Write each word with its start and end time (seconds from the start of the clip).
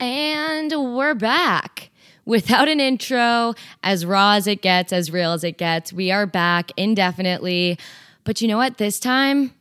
And 0.00 0.72
we're 0.96 1.14
back 1.14 1.90
without 2.24 2.68
an 2.68 2.80
intro, 2.80 3.54
as 3.82 4.06
raw 4.06 4.32
as 4.32 4.46
it 4.46 4.62
gets, 4.62 4.94
as 4.94 5.10
real 5.10 5.32
as 5.32 5.44
it 5.44 5.58
gets. 5.58 5.92
We 5.92 6.10
are 6.10 6.24
back 6.24 6.72
indefinitely. 6.78 7.78
But 8.24 8.40
you 8.40 8.48
know 8.48 8.56
what? 8.56 8.78
This 8.78 8.98
time, 8.98 9.52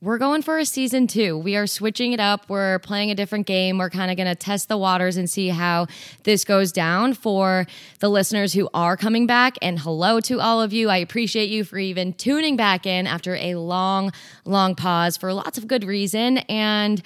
we're 0.00 0.18
going 0.18 0.42
for 0.42 0.56
a 0.56 0.64
season 0.64 1.08
two. 1.08 1.36
We 1.36 1.56
are 1.56 1.66
switching 1.66 2.12
it 2.12 2.20
up. 2.20 2.48
We're 2.48 2.78
playing 2.78 3.10
a 3.10 3.16
different 3.16 3.48
game. 3.48 3.76
We're 3.76 3.90
kind 3.90 4.12
of 4.12 4.16
going 4.16 4.28
to 4.28 4.36
test 4.36 4.68
the 4.68 4.78
waters 4.78 5.16
and 5.16 5.28
see 5.28 5.48
how 5.48 5.88
this 6.22 6.44
goes 6.44 6.70
down 6.70 7.14
for 7.14 7.66
the 7.98 8.08
listeners 8.08 8.52
who 8.52 8.68
are 8.72 8.96
coming 8.96 9.26
back. 9.26 9.56
And 9.60 9.80
hello 9.80 10.20
to 10.20 10.38
all 10.38 10.62
of 10.62 10.72
you. 10.72 10.90
I 10.90 10.98
appreciate 10.98 11.50
you 11.50 11.64
for 11.64 11.76
even 11.76 12.12
tuning 12.12 12.54
back 12.54 12.86
in 12.86 13.08
after 13.08 13.34
a 13.34 13.56
long, 13.56 14.12
long 14.44 14.76
pause 14.76 15.16
for 15.16 15.32
lots 15.32 15.58
of 15.58 15.66
good 15.66 15.82
reason. 15.82 16.38
And 16.38 17.02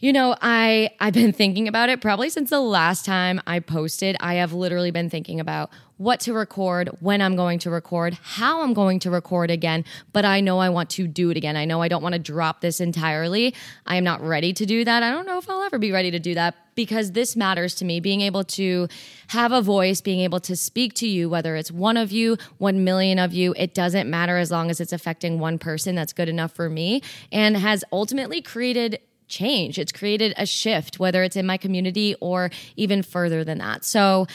you 0.00 0.12
know, 0.12 0.34
I 0.40 0.90
I've 0.98 1.14
been 1.14 1.32
thinking 1.32 1.68
about 1.68 1.88
it 1.90 2.00
probably 2.00 2.30
since 2.30 2.50
the 2.50 2.60
last 2.60 3.04
time 3.04 3.40
I 3.46 3.60
posted. 3.60 4.16
I 4.18 4.34
have 4.34 4.52
literally 4.52 4.90
been 4.90 5.10
thinking 5.10 5.38
about 5.38 5.70
what 5.98 6.18
to 6.18 6.32
record, 6.32 6.88
when 7.00 7.20
I'm 7.20 7.36
going 7.36 7.58
to 7.58 7.70
record, 7.70 8.14
how 8.22 8.62
I'm 8.62 8.72
going 8.72 9.00
to 9.00 9.10
record 9.10 9.50
again, 9.50 9.84
but 10.14 10.24
I 10.24 10.40
know 10.40 10.58
I 10.58 10.70
want 10.70 10.88
to 10.90 11.06
do 11.06 11.28
it 11.28 11.36
again. 11.36 11.58
I 11.58 11.66
know 11.66 11.82
I 11.82 11.88
don't 11.88 12.02
want 12.02 12.14
to 12.14 12.18
drop 12.18 12.62
this 12.62 12.80
entirely. 12.80 13.54
I 13.84 13.96
am 13.96 14.04
not 14.04 14.22
ready 14.22 14.54
to 14.54 14.64
do 14.64 14.82
that. 14.82 15.02
I 15.02 15.10
don't 15.10 15.26
know 15.26 15.36
if 15.36 15.50
I'll 15.50 15.62
ever 15.62 15.78
be 15.78 15.92
ready 15.92 16.10
to 16.10 16.18
do 16.18 16.34
that 16.36 16.54
because 16.74 17.12
this 17.12 17.36
matters 17.36 17.74
to 17.74 17.84
me 17.84 18.00
being 18.00 18.22
able 18.22 18.44
to 18.44 18.88
have 19.26 19.52
a 19.52 19.60
voice, 19.60 20.00
being 20.00 20.20
able 20.20 20.40
to 20.40 20.56
speak 20.56 20.94
to 20.94 21.06
you, 21.06 21.28
whether 21.28 21.54
it's 21.54 21.70
one 21.70 21.98
of 21.98 22.10
you, 22.10 22.38
one 22.56 22.82
million 22.82 23.18
of 23.18 23.34
you, 23.34 23.52
it 23.58 23.74
doesn't 23.74 24.08
matter 24.08 24.38
as 24.38 24.50
long 24.50 24.70
as 24.70 24.80
it's 24.80 24.94
affecting 24.94 25.38
one 25.38 25.58
person. 25.58 25.94
That's 25.96 26.14
good 26.14 26.30
enough 26.30 26.52
for 26.52 26.70
me 26.70 27.02
and 27.30 27.58
has 27.58 27.84
ultimately 27.92 28.40
created 28.40 29.00
change. 29.30 29.78
It's 29.78 29.92
created 29.92 30.34
a 30.36 30.44
shift, 30.44 30.98
whether 30.98 31.22
it's 31.22 31.36
in 31.36 31.46
my 31.46 31.56
community 31.56 32.14
or 32.20 32.50
even 32.76 33.02
further 33.02 33.44
than 33.44 33.58
that. 33.58 33.84
So, 33.84 34.26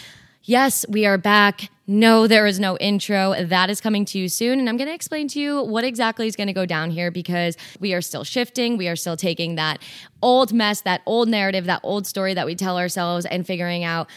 yes, 0.43 0.85
we 0.89 1.05
are 1.05 1.17
back. 1.17 1.69
No, 1.87 2.25
there 2.25 2.47
is 2.47 2.59
no 2.59 2.77
intro. 2.77 3.35
That 3.39 3.69
is 3.69 3.79
coming 3.79 4.05
to 4.05 4.17
you 4.17 4.27
soon. 4.27 4.59
And 4.59 4.67
I'm 4.67 4.77
going 4.77 4.87
to 4.87 4.93
explain 4.93 5.27
to 5.29 5.39
you 5.39 5.61
what 5.61 5.83
exactly 5.83 6.25
is 6.25 6.35
going 6.35 6.47
to 6.47 6.53
go 6.53 6.65
down 6.65 6.89
here 6.89 7.11
because 7.11 7.57
we 7.79 7.93
are 7.93 8.01
still 8.01 8.23
shifting. 8.23 8.75
We 8.75 8.87
are 8.87 8.95
still 8.95 9.15
taking 9.15 9.53
that 9.55 9.79
old 10.23 10.51
mess, 10.51 10.81
that 10.81 11.01
old 11.05 11.29
narrative, 11.29 11.65
that 11.65 11.81
old 11.83 12.07
story 12.07 12.33
that 12.33 12.47
we 12.47 12.55
tell 12.55 12.79
ourselves 12.79 13.27
and 13.27 13.45
figuring 13.45 13.83
out 13.83 14.09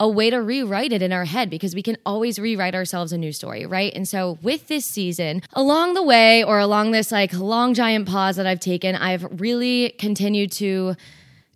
a 0.00 0.08
way 0.08 0.28
to 0.30 0.38
rewrite 0.38 0.92
it 0.92 1.02
in 1.02 1.12
our 1.12 1.24
head 1.24 1.48
because 1.48 1.74
we 1.74 1.82
can 1.82 1.96
always 2.04 2.38
rewrite 2.38 2.74
ourselves 2.74 3.12
a 3.12 3.18
new 3.18 3.32
story, 3.32 3.64
right? 3.64 3.92
And 3.94 4.08
so 4.08 4.38
with 4.42 4.66
this 4.66 4.84
season, 4.84 5.42
along 5.52 5.94
the 5.94 6.02
way 6.02 6.42
or 6.42 6.58
along 6.58 6.90
this 6.90 7.12
like 7.12 7.32
long 7.32 7.74
giant 7.74 8.08
pause 8.08 8.36
that 8.36 8.46
I've 8.46 8.60
taken, 8.60 8.96
I've 8.96 9.24
really 9.40 9.94
continued 9.98 10.50
to 10.52 10.96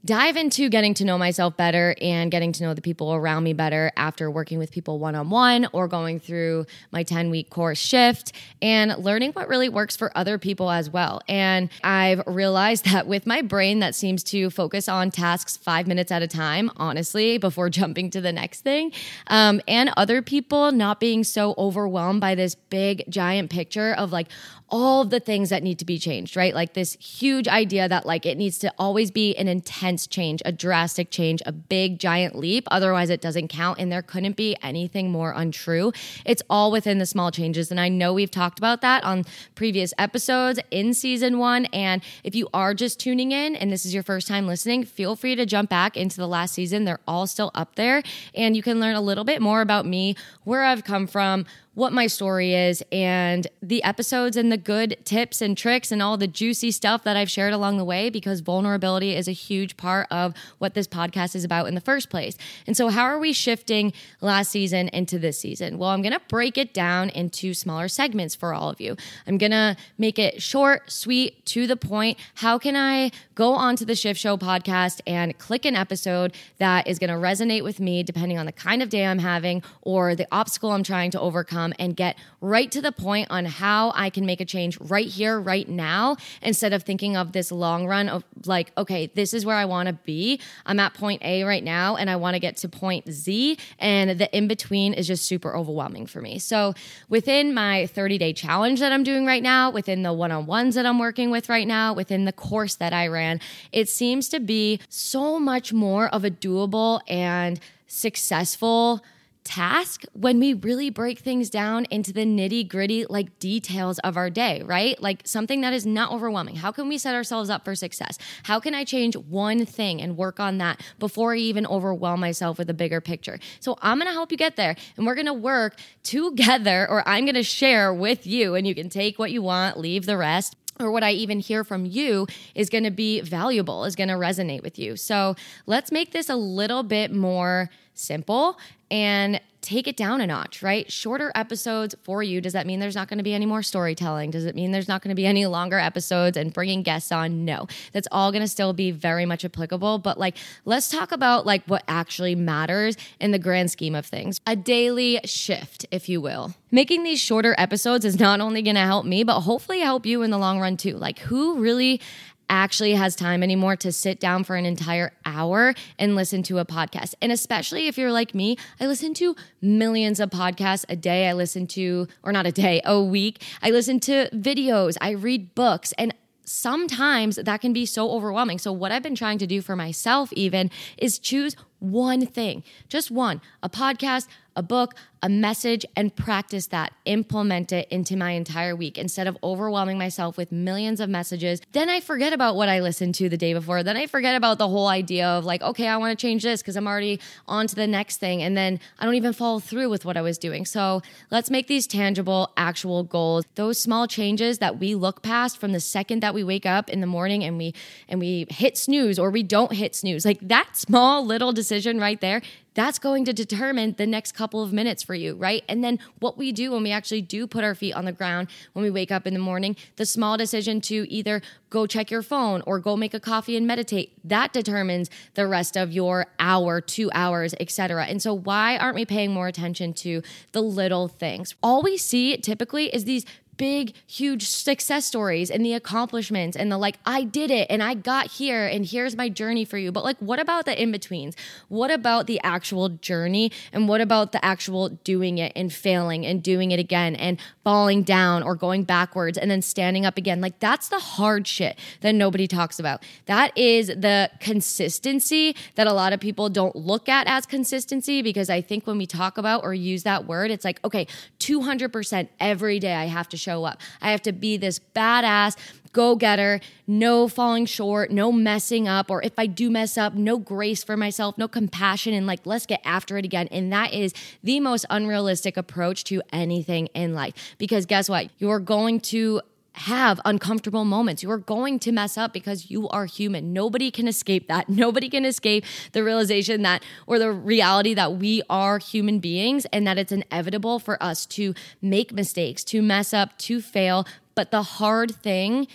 dive 0.09 0.39
into 0.39 0.70
getting 0.70 0.95
to 0.95 1.05
know 1.05 1.19
myself 1.19 1.55
better 1.55 1.95
and 2.01 2.31
getting 2.31 2.51
to 2.51 2.62
know 2.62 2.73
the 2.73 2.81
people 2.81 3.12
around 3.12 3.45
me 3.45 3.53
better 3.53 3.92
after 3.95 4.31
working 4.31 4.59
with 4.59 4.70
people 4.70 4.98
one 4.98 5.14
on 5.14 5.28
one 5.28 5.69
or 5.75 5.87
going 5.87 6.19
through 6.19 6.64
my 6.92 7.03
10 7.03 7.28
week 7.28 7.51
course 7.51 7.78
shift 7.78 8.33
and 8.62 8.97
learning 9.05 9.33
what 9.33 9.48
really 9.48 9.69
works 9.69 9.98
for 9.98 10.11
other 10.17 10.39
people 10.39 10.70
as 10.70 10.89
well. 10.89 11.20
And 11.29 11.69
I've 11.84 12.23
realized 12.27 12.84
that 12.91 13.06
with 13.06 13.27
my 13.27 13.42
brain 13.42 13.81
that 13.81 13.95
seems 13.95 14.25
to 14.25 14.48
focus 14.48 14.89
on 14.89 15.11
tasks 15.11 15.59
five 15.59 15.86
minutes 15.86 16.11
at 16.11 16.23
a 16.23 16.27
time, 16.27 16.70
honestly, 16.79 17.36
before 17.36 17.69
jumping 17.79 18.09
to 18.12 18.23
the 18.23 18.33
next 18.33 18.62
thing, 18.62 18.92
um, 19.27 19.61
and 19.69 19.92
other 19.98 20.23
people 20.23 20.73
not 20.73 21.01
being 21.01 21.23
so 21.23 21.55
overwhelmed 21.59 22.23
by 22.23 22.34
this 22.34 22.55
big 22.55 23.05
giant 23.11 23.51
picture 23.51 23.92
of 23.92 24.11
like, 24.11 24.29
all 24.70 25.05
the 25.05 25.20
things 25.20 25.48
that 25.48 25.62
need 25.62 25.79
to 25.79 25.84
be 25.84 25.98
changed, 25.98 26.36
right? 26.36 26.55
Like 26.55 26.75
this 26.75 26.95
huge 26.95 27.48
idea 27.48 27.89
that 27.89 28.05
like 28.05 28.27
it 28.27 28.36
needs 28.36 28.59
to 28.59 28.73
always 28.79 29.11
be 29.11 29.34
an 29.36 29.48
intense 29.48 29.97
change, 30.06 30.41
a 30.44 30.52
drastic 30.52 31.10
change, 31.10 31.42
a 31.46 31.52
big 31.52 31.98
giant 31.98 32.36
leap. 32.36 32.64
Otherwise, 32.70 33.10
it 33.10 33.20
doesn't 33.20 33.48
count. 33.48 33.78
And 33.78 33.91
there 33.91 34.02
couldn't 34.02 34.36
be 34.36 34.56
anything 34.62 35.10
more 35.10 35.32
untrue. 35.32 35.92
It's 36.24 36.42
all 36.48 36.70
within 36.70 36.98
the 36.98 37.06
small 37.06 37.30
changes. 37.30 37.70
And 37.70 37.80
I 37.80 37.88
know 37.88 38.12
we've 38.12 38.30
talked 38.30 38.58
about 38.58 38.80
that 38.83 39.05
on 39.05 39.24
previous 39.55 39.92
episodes 39.98 40.61
in 40.70 40.95
season 40.95 41.39
one. 41.39 41.67
And 41.67 42.02
if 42.24 42.34
you 42.34 42.48
are 42.55 42.74
just 42.74 43.00
tuning 43.00 43.33
in 43.33 43.56
and 43.56 43.73
this 43.73 43.84
is 43.84 43.92
your 43.92 44.02
first 44.02 44.28
time 44.28 44.46
listening, 44.46 44.84
feel 44.84 45.17
free 45.17 45.34
to 45.34 45.46
jump 45.46 45.70
back 45.70 45.96
into 45.96 46.17
the 46.17 46.28
last 46.28 46.55
season. 46.55 46.84
They're 46.84 47.00
all 47.06 47.27
still 47.27 47.50
up 47.55 47.74
there. 47.74 48.02
And 48.34 48.56
you 48.56 48.62
can 48.62 48.80
learn 48.80 48.94
a 48.94 49.00
little 49.00 49.24
bit 49.24 49.42
more 49.42 49.61
about 49.61 49.86
me, 49.86 50.14
where 50.44 50.64
I've 50.64 50.84
come 50.84 51.06
from 51.06 51.46
what 51.78 51.92
my 51.92 52.08
story 52.08 52.55
is 52.55 52.83
and 52.90 53.46
the 53.62 53.80
episodes 53.84 54.36
and 54.36 54.50
the 54.50 54.56
good 54.56 54.96
tips 55.05 55.40
and 55.40 55.56
tricks 55.56 55.92
and 55.92 56.02
all 56.02 56.16
the 56.16 56.27
juicy 56.27 56.72
stuff 56.72 57.05
that 57.05 57.16
I've 57.16 57.30
shared 57.30 57.52
along 57.52 57.77
the 57.77 57.84
way 57.84 58.11
because 58.11 58.40
vulnerability 58.40 59.14
is 59.14 59.28
a 59.28 59.33
huge 59.33 59.77
part 59.77 60.08
of 60.11 60.34
what 60.58 60.74
this 60.74 60.88
podcast 60.88 61.36
is 61.36 61.44
about 61.44 61.68
in 61.68 61.77
the 61.77 61.80
first 61.80 62.11
place. 62.11 62.36
And 62.67 62.77
so, 62.77 62.88
how 62.88 63.05
are 63.05 63.20
we 63.20 63.33
shifting 63.33 63.92
last 64.20 64.50
season 64.50 64.88
into 64.88 65.20
this 65.20 65.38
season? 65.38 65.78
Well, 65.78 65.90
I'm 65.90 66.02
going 66.02 66.12
to 66.12 66.20
break 66.28 66.58
it 66.58 66.74
down 66.74 67.11
into 67.11 67.55
smaller 67.55 67.86
segments 67.86 68.34
for 68.34 68.52
all 68.52 68.70
of 68.70 68.80
you. 68.80 68.96
I'm 69.28 69.38
going 69.38 69.52
to 69.52 69.77
make 69.98 70.18
it 70.18 70.42
short, 70.42 70.90
sweet, 70.90 71.46
to 71.46 71.68
the 71.68 71.77
point. 71.77 72.18
How 72.34 72.58
can 72.58 72.74
I 72.74 73.12
go 73.36 73.52
onto 73.52 73.84
the 73.84 73.94
Shift 73.94 74.18
Show 74.18 74.36
podcast 74.36 75.00
and 75.06 75.38
click 75.38 75.64
an 75.64 75.77
episode 75.77 76.34
that 76.58 76.88
is 76.88 76.98
going 76.98 77.11
to 77.11 77.17
resonate 77.17 77.62
with 77.62 77.78
me 77.78 78.02
depending 78.02 78.36
on 78.36 78.46
the 78.46 78.52
kind 78.52 78.83
of 78.83 78.88
day 78.88 79.06
I'm 79.06 79.20
having 79.20 79.62
or 79.83 80.17
the 80.17 80.27
obstacle 80.33 80.72
I'm 80.72 80.83
trying 80.83 81.12
to 81.12 81.20
overcome? 81.20 81.67
Um, 81.68 81.74
and 81.79 81.96
get 81.96 82.17
right 82.40 82.70
to 82.70 82.80
the 82.80 82.92
point 82.92 83.30
on 83.30 83.45
how 83.45 83.92
I 83.95 84.11
can 84.11 84.24
make 84.24 84.40
a 84.40 84.45
change 84.45 84.79
right 84.80 85.06
here, 85.06 85.39
right 85.40 85.68
now, 85.68 86.17
instead 86.42 86.73
of 86.73 86.83
thinking 86.83 87.17
of 87.17 87.33
this 87.33 87.52
long 87.52 87.86
run 87.86 88.08
of 88.08 88.24
like, 88.45 88.73
okay, 88.77 89.11
this 89.14 89.34
is 89.34 89.45
where 89.45 89.56
I 89.56 89.64
want 89.64 89.89
to 89.89 89.92
be. 89.92 90.40
I'm 90.64 90.80
at 90.80 90.95
point 90.95 91.23
A 91.24 91.45
right 91.45 91.62
now 91.62 91.96
and 91.96 92.08
I 92.08 92.17
want 92.17 92.34
to 92.34 92.40
get 92.40 92.56
to 92.58 92.68
point 92.68 93.11
Z. 93.11 93.58
And 93.79 94.18
the 94.18 94.34
in 94.36 94.48
between 94.48 94.95
is 94.95 95.06
just 95.06 95.27
super 95.27 95.55
overwhelming 95.55 96.06
for 96.06 96.20
me. 96.20 96.39
So 96.39 96.74
within 97.08 97.55
my 97.55 97.86
30 97.86 98.18
day 98.18 98.33
challenge 98.33 98.80
that 98.80 98.92
I'm 98.92 99.02
doing 99.02 99.27
right 99.27 99.42
now, 99.42 99.70
within 99.70 100.02
the 100.02 100.12
one 100.12 100.33
on 100.33 100.46
ones 100.46 100.74
that 100.74 100.86
I'm 100.86 100.98
working 100.98 101.30
with 101.30 101.48
right 101.48 101.67
now, 101.67 101.92
within 101.92 102.24
the 102.24 102.33
course 102.33 102.77
that 102.77 102.92
I 102.92 103.08
ran, 103.08 103.40
it 103.73 103.89
seems 103.89 104.29
to 104.30 104.40
be 104.40 104.80
so 104.89 105.39
much 105.39 105.73
more 105.73 106.08
of 106.08 106.24
a 106.24 106.30
doable 106.30 107.00
and 107.08 107.61
successful 107.86 109.02
task 109.48 110.05
when 110.13 110.39
we 110.39 110.53
really 110.53 110.91
break 110.91 111.20
things 111.20 111.48
down 111.48 111.86
into 111.86 112.13
the 112.13 112.27
nitty 112.27 112.69
gritty, 112.69 113.07
like 113.07 113.39
details 113.39 113.98
of 114.01 114.19
our 114.19 114.29
day, 114.29 114.63
right? 114.67 115.01
Like 115.01 115.23
something 115.25 115.63
that 115.63 115.73
is 115.73 115.86
not 115.86 116.13
overwhelming. 116.13 116.57
How 116.57 116.70
can 116.70 116.86
we 116.86 116.98
set 116.98 117.14
ourselves 117.14 117.48
up 117.48 117.64
for 117.64 117.75
success? 117.75 118.19
How 118.42 118.61
can 118.61 118.75
I 118.75 118.85
change 118.85 119.17
one 119.17 119.64
thing 119.64 120.03
and 120.03 120.19
work 120.19 120.39
on 120.39 120.59
that 120.59 120.83
before 120.98 121.33
I 121.33 121.39
even 121.39 121.67
overwhelm 121.67 122.20
myself 122.20 122.59
with 122.59 122.69
a 122.69 122.75
bigger 122.75 123.01
picture? 123.01 123.39
So 123.61 123.79
I'm 123.81 123.97
gonna 123.97 124.13
help 124.13 124.31
you 124.31 124.36
get 124.36 124.57
there 124.57 124.77
and 124.98 125.07
we're 125.07 125.14
gonna 125.14 125.33
work 125.33 125.79
together, 126.03 126.86
or 126.89 127.03
I'm 127.09 127.25
gonna 127.25 127.42
share 127.42 127.95
with 127.95 128.26
you, 128.26 128.55
and 128.55 128.67
you 128.67 128.75
can 128.75 128.91
take 128.91 129.19
what 129.19 129.32
you 129.32 129.41
want, 129.41 129.79
leave 129.79 130.05
the 130.05 130.19
rest 130.19 130.56
or 130.81 130.90
what 130.90 131.02
I 131.02 131.12
even 131.12 131.40
hear 131.40 131.64
from 131.64 131.84
you 131.84 132.26
is 132.55 132.69
going 132.69 132.84
to 132.84 132.90
be 132.90 133.20
valuable, 133.20 133.84
is 133.84 133.96
going 133.96 134.08
to 134.08 134.14
resonate 134.14 134.62
with 134.62 134.78
you. 134.78 134.96
So 134.96 135.34
let's 135.66 135.93
make 135.93 136.12
this 136.12 136.28
a 136.28 136.37
little 136.37 136.82
bit 136.82 137.12
more 137.12 137.70
simple 137.94 138.58
and 138.90 139.40
take 139.69 139.87
it 139.87 139.99
down 139.99 140.23
a 140.23 140.26
notch, 140.26 140.62
right? 140.62 140.90
Shorter 140.90 141.31
episodes 141.34 141.94
for 142.02 142.23
you. 142.23 142.40
Does 142.40 142.55
that 142.55 142.67
mean 142.67 142.81
there's 142.81 142.94
not 142.94 143.06
going 143.06 143.19
to 143.19 143.25
be 143.25 143.34
any 143.34 143.44
more 143.44 143.62
storytelling? 143.62 144.31
Does 144.31 144.46
it 144.46 144.55
mean 144.55 144.73
there's 144.73 144.88
not 144.88 145.02
going 145.02 145.11
to 145.11 145.14
be 145.14 145.26
any 145.26 145.44
longer 145.44 145.79
episodes 145.79 146.38
and 146.38 146.55
bringing 146.55 146.82
guests 146.82 147.12
on? 147.12 147.44
No. 147.44 147.67
That's 147.93 148.08
all 148.11 148.32
going 148.32 148.40
to 148.40 148.49
still 148.49 148.73
be 148.73 148.90
very 148.93 149.26
much 149.26 149.44
applicable, 149.44 149.99
but 149.99 150.19
like 150.19 150.38
let's 150.64 150.88
talk 150.88 151.12
about 151.12 151.44
like 151.44 151.62
what 151.67 151.84
actually 151.87 152.34
matters 152.34 152.96
in 153.20 153.31
the 153.31 153.38
grand 153.38 153.70
scheme 153.70 153.94
of 153.94 154.06
things. 154.06 154.40
A 154.46 154.56
daily 154.56 155.20
shift, 155.25 155.85
if 155.90 156.08
you 156.08 156.23
will. 156.23 156.55
Making 156.70 157.02
these 157.02 157.20
shorter 157.20 157.55
episodes 157.58 158.06
is 158.06 158.19
not 158.19 158.40
only 158.40 158.62
going 158.62 158.76
to 158.76 158.82
help 158.82 159.05
me, 159.05 159.23
but 159.23 159.40
hopefully 159.40 159.81
help 159.81 160.06
you 160.06 160.23
in 160.23 160.31
the 160.31 160.38
long 160.38 160.61
run 160.61 160.79
too. 160.79 160.96
Like 160.96 161.19
who 161.19 161.58
really 161.58 162.00
actually 162.49 162.94
has 162.94 163.14
time 163.14 163.43
anymore 163.43 163.76
to 163.76 163.93
sit 163.93 164.20
down 164.20 164.44
for 164.44 164.56
an 164.56 164.67
entire 164.67 165.12
hour 165.25 165.75
and 165.99 166.17
listen 166.17 166.43
to 166.45 166.59
a 166.59 166.65
podcast. 166.65 167.15
And 167.21 167.33
especially 167.33 167.87
if 167.87 167.99
you're 167.99 168.12
like 168.12 168.35
me, 168.35 168.56
I 168.81 168.87
listen 168.87 169.15
to 169.15 169.37
millions 169.61 170.21
of 170.21 170.31
podcasts 170.31 170.85
a 170.89 170.97
day. 170.97 171.29
I 171.29 171.33
listen 171.33 171.67
to, 171.69 172.09
or 172.23 172.33
not 172.33 172.47
a 172.47 172.53
day, 172.53 172.81
a 172.85 173.00
week. 173.03 173.43
I 173.62 173.71
listen 173.71 174.00
to 174.00 174.29
videos, 174.33 174.97
I 175.00 175.11
read 175.11 175.55
books, 175.55 175.93
and 175.99 176.15
sometimes 176.49 177.37
that 177.37 177.61
can 177.61 177.73
be 177.73 177.87
so 177.87 178.11
overwhelming. 178.11 178.59
So, 178.59 178.73
what 178.73 178.91
I've 178.91 179.03
been 179.03 179.15
trying 179.15 179.39
to 179.39 179.47
do 179.47 179.61
for 179.61 179.77
myself, 179.77 180.33
even, 180.33 180.71
is 180.97 181.19
choose 181.19 181.55
one 181.79 182.27
thing, 182.27 182.65
just 182.89 183.11
one, 183.11 183.41
a 183.62 183.69
podcast, 183.69 184.27
a 184.58 184.62
book, 184.62 184.94
a 185.22 185.28
message, 185.28 185.87
and 185.96 186.14
practice 186.14 186.66
that. 186.66 186.93
Implement 187.05 187.72
it 187.72 187.88
into 187.90 188.16
my 188.16 188.32
entire 188.32 188.75
week 188.75 188.99
instead 188.99 189.28
of 189.28 189.38
overwhelming 189.43 189.99
myself 189.99 190.37
with 190.37 190.50
millions 190.50 191.00
of 191.00 191.08
messages. 191.08 191.60
Then 191.72 191.88
I 191.88 192.00
forget 192.00 192.32
about 192.32 192.56
what 192.56 192.69
I 192.69 192.81
listened 192.81 193.14
to 193.16 193.28
the 193.28 193.37
day 193.37 193.52
before. 193.52 193.84
Then 193.84 193.96
I 193.96 194.06
forget 194.06 194.34
about 194.34 194.58
the 194.58 194.69
whole 194.69 194.88
idea 194.88 195.28
of 195.28 195.44
like, 195.44 195.62
okay, 195.62 195.87
I 195.87 195.96
want 195.96 196.16
to 196.16 196.20
change 196.20 196.43
this 196.43 196.60
because 196.60 196.76
I'm 196.76 196.88
already 196.88 197.20
on 197.46 197.69
to 197.69 197.75
the 197.75 197.87
next 197.87 198.19
thing. 198.19 198.43
And 198.43 198.56
then 198.56 198.81
I 198.99 199.05
don't 199.05 199.14
even 199.14 199.32
follow 199.32 199.60
through 199.60 199.90
with 199.90 200.05
what 200.05 200.16
I 200.16 200.22
was 200.22 200.38
doing. 200.38 200.66
So 200.66 201.02
let's 201.31 201.50
make 201.50 201.69
these 201.69 201.87
tangible, 201.87 202.52
actual 202.56 203.05
goals. 203.05 203.44
Those 203.55 203.78
small 203.78 204.08
changes 204.08 204.58
that 204.58 204.81
we 204.81 204.96
look 204.96 205.22
past 205.22 205.58
from 205.58 205.70
the 205.70 205.81
second 205.81 206.20
that 206.20 206.34
we 206.34 206.43
wake 206.43 206.66
up 206.66 206.90
in 206.90 207.00
the 207.00 207.06
morning 207.06 207.44
and 207.44 207.56
we 207.56 207.75
and 208.08 208.19
we 208.19 208.46
hit 208.50 208.76
snooze 208.76 209.20
or 209.20 209.31
we 209.31 209.44
don't 209.44 209.72
hit 209.72 209.94
snooze. 209.94 210.25
Like 210.25 210.40
that 210.43 210.76
small 210.76 211.25
little 211.25 211.52
decision 211.52 212.00
right 212.00 212.20
there, 212.20 212.43
that's 212.79 212.99
going 212.99 213.25
to 213.25 213.33
determine 213.33 213.95
the 213.99 214.07
next 214.07 214.33
couple 214.33 214.63
of 214.63 214.73
minutes 214.73 215.03
for 215.03 215.15
you, 215.15 215.35
right? 215.35 215.65
And 215.69 215.83
then 215.83 215.99
what 216.21 216.39
we 216.39 216.53
do 216.53 216.71
when 216.71 216.85
we 216.85 216.93
actually 216.93 217.23
do 217.23 217.47
put 217.47 217.65
our 217.65 217.75
feet 217.75 217.93
on 217.93 218.05
the 218.05 218.13
ground 218.13 218.49
when 218.73 218.85
we 218.85 218.91
wake 218.91 219.11
up 219.11 219.27
in 219.27 219.35
the 219.35 219.41
morning, 219.41 219.75
the 219.97 220.07
small 220.07 220.37
decision 220.37 220.81
to 220.83 221.11
either 221.11 221.43
go 221.71 221.87
check 221.87 222.11
your 222.11 222.23
phone 222.23 222.63
or 222.67 222.79
go 222.79 222.97
make 222.97 223.15
a 223.15 223.21
coffee 223.21 223.57
and 223.57 223.67
meditate, 223.67 224.13
that 224.25 224.53
determines 224.53 225.11
the 225.35 225.47
rest 225.47 225.77
of 225.77 225.93
your 225.93 226.27
hour, 226.39 226.81
2 226.81 227.11
hours, 227.13 227.55
etc. 227.59 228.07
And 228.07 228.23
so 228.23 228.33
why 228.33 228.79
aren't 228.79 228.95
we 228.95 229.05
paying 229.05 229.33
more 229.33 229.49
attention 229.49 229.93
to 229.95 230.23
the 230.53 230.63
little 230.63 231.09
things? 231.09 231.55
All 231.63 231.83
we 231.83 231.97
see 231.97 232.37
typically 232.37 232.95
is 232.95 233.05
these 233.05 233.27
big, 233.58 233.94
huge 234.06 234.49
success 234.49 235.05
stories 235.05 235.50
and 235.50 235.64
the 235.64 235.75
accomplishments 235.75 236.56
and 236.56 236.72
the 236.72 236.78
like, 236.78 236.99
I 237.05 237.25
did 237.25 237.50
it 237.50 237.66
and 237.69 237.82
I 237.82 237.93
got 237.94 238.28
here 238.28 238.66
and 238.66 238.87
here's 238.87 239.16
my 239.16 239.28
journey 239.28 239.66
for 239.66 239.76
you. 239.76 239.93
But 239.93 240.05
like, 240.05 240.16
what 240.19 240.38
about 240.38 240.64
the 240.64 240.81
in 240.81 240.93
betweens? 240.93 241.37
What 241.69 241.90
about 241.90 242.26
the 242.26 242.40
actual 242.43 242.88
journey? 242.88 243.52
And 243.72 243.88
what 243.88 244.00
about 244.00 244.32
the 244.32 244.43
actual 244.43 244.88
doing 244.88 245.38
it 245.38 245.52
and 245.55 245.72
failing 245.72 246.25
and 246.25 246.43
doing 246.43 246.70
it 246.70 246.78
again 246.78 247.16
and 247.16 247.38
falling 247.64 248.05
down 248.05 248.43
or 248.43 248.55
going 248.55 248.84
backwards 248.84 249.37
and 249.37 249.50
then 249.50 249.60
standing 249.60 250.06
up 250.06 250.16
again? 250.16 250.40
Like, 250.40 250.60
that's 250.60 250.88
the 250.88 251.00
hard 251.00 251.46
shit 251.46 251.78
that 252.00 252.14
nobody 252.14 252.46
talks 252.46 252.78
about. 252.78 253.02
That 253.26 253.56
is 253.58 253.88
the 253.88 254.31
consistency 254.38 255.56
that 255.75 255.87
a 255.87 255.93
lot 255.93 256.12
of 256.12 256.20
people 256.20 256.49
don't 256.49 256.76
look 256.76 257.08
at 257.08 257.26
as 257.26 257.44
consistency 257.44 258.22
because 258.22 258.49
I 258.49 258.60
think 258.60 258.87
when 258.87 258.99
we 258.99 259.06
talk 259.06 259.37
about 259.37 259.64
or 259.64 259.75
use 259.75 260.05
that 260.05 260.26
word, 260.26 260.52
it's 260.52 260.64
like, 260.64 260.78
okay, 260.84 261.08
200% 261.40 262.28
every 262.38 262.78
day 262.78 262.94
I 262.94 263.06
have 263.06 263.28
to 263.31 263.37
show 263.37 263.48
show 263.49 263.65
up. 263.65 263.81
I 264.03 264.11
have 264.11 264.23
to 264.23 264.33
be 264.33 264.56
this 264.56 264.79
badass 264.95 265.56
go 265.93 266.17
getter, 266.17 266.61
no 266.87 267.29
falling 267.29 267.67
short, 267.67 268.11
no 268.11 268.31
messing 268.31 268.87
up, 268.87 269.11
or 269.11 269.23
if 269.23 269.33
I 269.39 269.47
do 269.47 269.71
mess 269.71 269.97
up, 269.97 270.15
no 270.15 270.39
grace 270.39 270.85
for 270.85 270.97
myself, 270.97 271.39
no 271.39 271.49
compassion, 271.49 272.12
and 272.15 272.27
like, 272.27 272.41
let's 272.45 272.67
get 272.67 272.81
after 272.85 273.17
it 273.17 273.25
again. 273.25 273.49
And 273.50 273.73
that 273.73 273.93
is 273.93 274.12
the 274.43 274.61
most 274.61 274.85
unrealistic 274.91 275.56
approach 275.56 276.05
to 276.05 276.23
anything 276.33 276.89
in 276.89 277.15
life. 277.15 277.35
Because 277.59 277.87
guess 277.87 278.09
what? 278.09 278.29
You're 278.39 278.61
going 278.61 279.00
to 279.00 279.41
have 279.79 280.21
uncomfortable 280.25 280.85
moments. 280.85 281.23
You 281.23 281.31
are 281.31 281.39
going 281.39 281.79
to 281.81 281.93
mess 281.93 282.19
up 282.19 282.33
because 282.33 282.71
you 282.71 282.89
are 282.89 283.07
human. 283.07 283.53
Nobody 283.53 283.91
can 283.91 284.09
escape 284.09 284.49
that. 284.49 284.69
Nobody 284.69 285.09
can 285.09 285.25
escape 285.25 285.65
the 285.93 286.05
realization 286.05 286.63
that, 286.63 286.83
or 287.07 287.19
the 287.19 287.33
reality 287.33 287.95
that 287.95 288.15
we 288.15 288.43
are 288.51 288.79
human 288.79 289.19
beings 289.19 289.67
and 289.73 289.87
that 289.87 289.99
it's 289.99 290.13
inevitable 290.13 290.79
for 290.79 291.03
us 291.03 291.27
to 291.27 291.55
make 291.81 292.13
mistakes, 292.13 292.65
to 292.65 292.83
mess 292.83 293.15
up, 293.15 293.37
to 293.39 293.61
fail. 293.61 294.07
But 294.35 294.51
the 294.51 294.63
hard 294.63 295.15
thing 295.15 295.67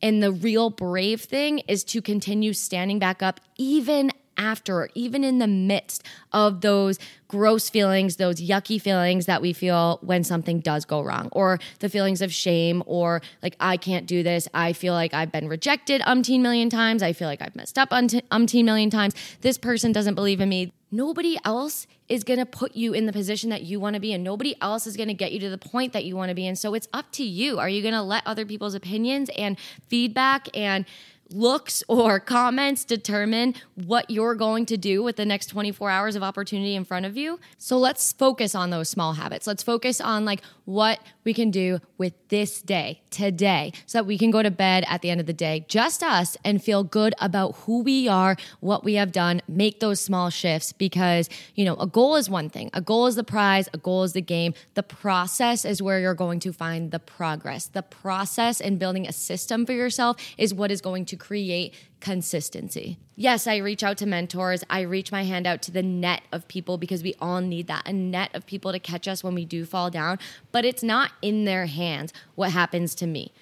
and 0.00 0.22
the 0.22 0.32
real 0.32 0.70
brave 0.70 1.22
thing 1.22 1.60
is 1.60 1.84
to 1.84 2.00
continue 2.00 2.52
standing 2.52 2.98
back 2.98 3.22
up 3.22 3.40
even 3.56 4.10
after, 4.38 4.82
or 4.82 4.90
even 4.94 5.24
in 5.24 5.38
the 5.38 5.46
midst 5.46 6.04
of 6.32 6.60
those 6.62 6.98
gross 7.26 7.68
feelings, 7.68 8.16
those 8.16 8.40
yucky 8.40 8.80
feelings 8.80 9.26
that 9.26 9.42
we 9.42 9.52
feel 9.52 9.98
when 10.00 10.24
something 10.24 10.60
does 10.60 10.84
go 10.84 11.02
wrong, 11.02 11.28
or 11.32 11.58
the 11.80 11.88
feelings 11.88 12.22
of 12.22 12.32
shame, 12.32 12.82
or 12.86 13.20
like, 13.42 13.56
I 13.60 13.76
can't 13.76 14.06
do 14.06 14.22
this. 14.22 14.48
I 14.54 14.72
feel 14.72 14.94
like 14.94 15.12
I've 15.12 15.32
been 15.32 15.48
rejected 15.48 16.00
umpteen 16.02 16.40
million 16.40 16.70
times. 16.70 17.02
I 17.02 17.12
feel 17.12 17.28
like 17.28 17.42
I've 17.42 17.56
messed 17.56 17.78
up 17.78 17.90
umpteen 17.90 18.64
million 18.64 18.88
times. 18.88 19.14
This 19.42 19.58
person 19.58 19.92
doesn't 19.92 20.14
believe 20.14 20.40
in 20.40 20.48
me. 20.48 20.72
Nobody 20.90 21.38
else 21.44 21.86
is 22.08 22.24
going 22.24 22.38
to 22.38 22.46
put 22.46 22.74
you 22.74 22.94
in 22.94 23.06
the 23.06 23.12
position 23.12 23.50
that 23.50 23.62
you 23.62 23.78
want 23.78 23.94
to 23.94 24.00
be 24.00 24.12
in. 24.12 24.22
nobody 24.22 24.56
else 24.60 24.86
is 24.86 24.96
going 24.96 25.08
to 25.08 25.14
get 25.14 25.32
you 25.32 25.40
to 25.40 25.50
the 25.50 25.58
point 25.58 25.92
that 25.92 26.04
you 26.04 26.16
want 26.16 26.30
to 26.30 26.34
be 26.34 26.46
in. 26.46 26.56
so 26.56 26.74
it's 26.74 26.88
up 26.92 27.10
to 27.12 27.22
you 27.22 27.58
are 27.58 27.68
you 27.68 27.82
going 27.82 27.94
to 27.94 28.02
let 28.02 28.26
other 28.26 28.46
people's 28.46 28.74
opinions 28.74 29.30
and 29.36 29.58
feedback 29.88 30.48
and 30.56 30.84
looks 31.30 31.82
or 31.88 32.18
comments 32.20 32.84
determine 32.84 33.54
what 33.74 34.10
you're 34.10 34.34
going 34.34 34.66
to 34.66 34.76
do 34.76 35.02
with 35.02 35.16
the 35.16 35.24
next 35.24 35.46
24 35.46 35.90
hours 35.90 36.16
of 36.16 36.22
opportunity 36.22 36.74
in 36.74 36.84
front 36.84 37.06
of 37.06 37.16
you. 37.16 37.38
So 37.58 37.78
let's 37.78 38.12
focus 38.12 38.54
on 38.54 38.70
those 38.70 38.88
small 38.88 39.14
habits. 39.14 39.46
Let's 39.46 39.62
focus 39.62 40.00
on 40.00 40.24
like 40.24 40.42
what 40.68 41.00
we 41.24 41.32
can 41.32 41.50
do 41.50 41.80
with 41.96 42.12
this 42.28 42.60
day, 42.60 43.00
today, 43.08 43.72
so 43.86 43.96
that 43.96 44.04
we 44.04 44.18
can 44.18 44.30
go 44.30 44.42
to 44.42 44.50
bed 44.50 44.84
at 44.86 45.00
the 45.00 45.08
end 45.08 45.18
of 45.18 45.26
the 45.26 45.32
day, 45.32 45.64
just 45.66 46.02
us, 46.02 46.36
and 46.44 46.62
feel 46.62 46.84
good 46.84 47.14
about 47.20 47.52
who 47.60 47.82
we 47.82 48.06
are, 48.06 48.36
what 48.60 48.84
we 48.84 48.92
have 48.92 49.10
done, 49.10 49.40
make 49.48 49.80
those 49.80 49.98
small 49.98 50.28
shifts 50.28 50.74
because, 50.74 51.30
you 51.54 51.64
know, 51.64 51.74
a 51.76 51.86
goal 51.86 52.16
is 52.16 52.28
one 52.28 52.50
thing. 52.50 52.68
A 52.74 52.82
goal 52.82 53.06
is 53.06 53.16
the 53.16 53.24
prize, 53.24 53.66
a 53.72 53.78
goal 53.78 54.02
is 54.02 54.12
the 54.12 54.20
game. 54.20 54.52
The 54.74 54.82
process 54.82 55.64
is 55.64 55.80
where 55.80 56.00
you're 56.00 56.12
going 56.12 56.38
to 56.40 56.52
find 56.52 56.90
the 56.90 56.98
progress. 56.98 57.64
The 57.64 57.82
process 57.82 58.60
and 58.60 58.78
building 58.78 59.08
a 59.08 59.12
system 59.12 59.64
for 59.64 59.72
yourself 59.72 60.18
is 60.36 60.52
what 60.52 60.70
is 60.70 60.82
going 60.82 61.06
to 61.06 61.16
create 61.16 61.72
consistency. 62.00 62.98
Yes, 63.16 63.46
I 63.46 63.56
reach 63.56 63.82
out 63.82 63.98
to 63.98 64.06
mentors. 64.06 64.62
I 64.70 64.82
reach 64.82 65.10
my 65.10 65.24
hand 65.24 65.46
out 65.46 65.62
to 65.62 65.70
the 65.70 65.82
net 65.82 66.22
of 66.32 66.46
people 66.48 66.78
because 66.78 67.02
we 67.02 67.14
all 67.20 67.40
need 67.40 67.66
that 67.66 67.88
a 67.88 67.92
net 67.92 68.30
of 68.34 68.46
people 68.46 68.72
to 68.72 68.78
catch 68.78 69.08
us 69.08 69.24
when 69.24 69.34
we 69.34 69.44
do 69.44 69.64
fall 69.64 69.90
down, 69.90 70.18
but 70.52 70.64
it's 70.64 70.82
not 70.82 71.12
in 71.22 71.44
their 71.44 71.66
hands 71.66 72.12
what 72.34 72.52
happens 72.52 72.94
to 72.96 73.06
me. 73.06 73.32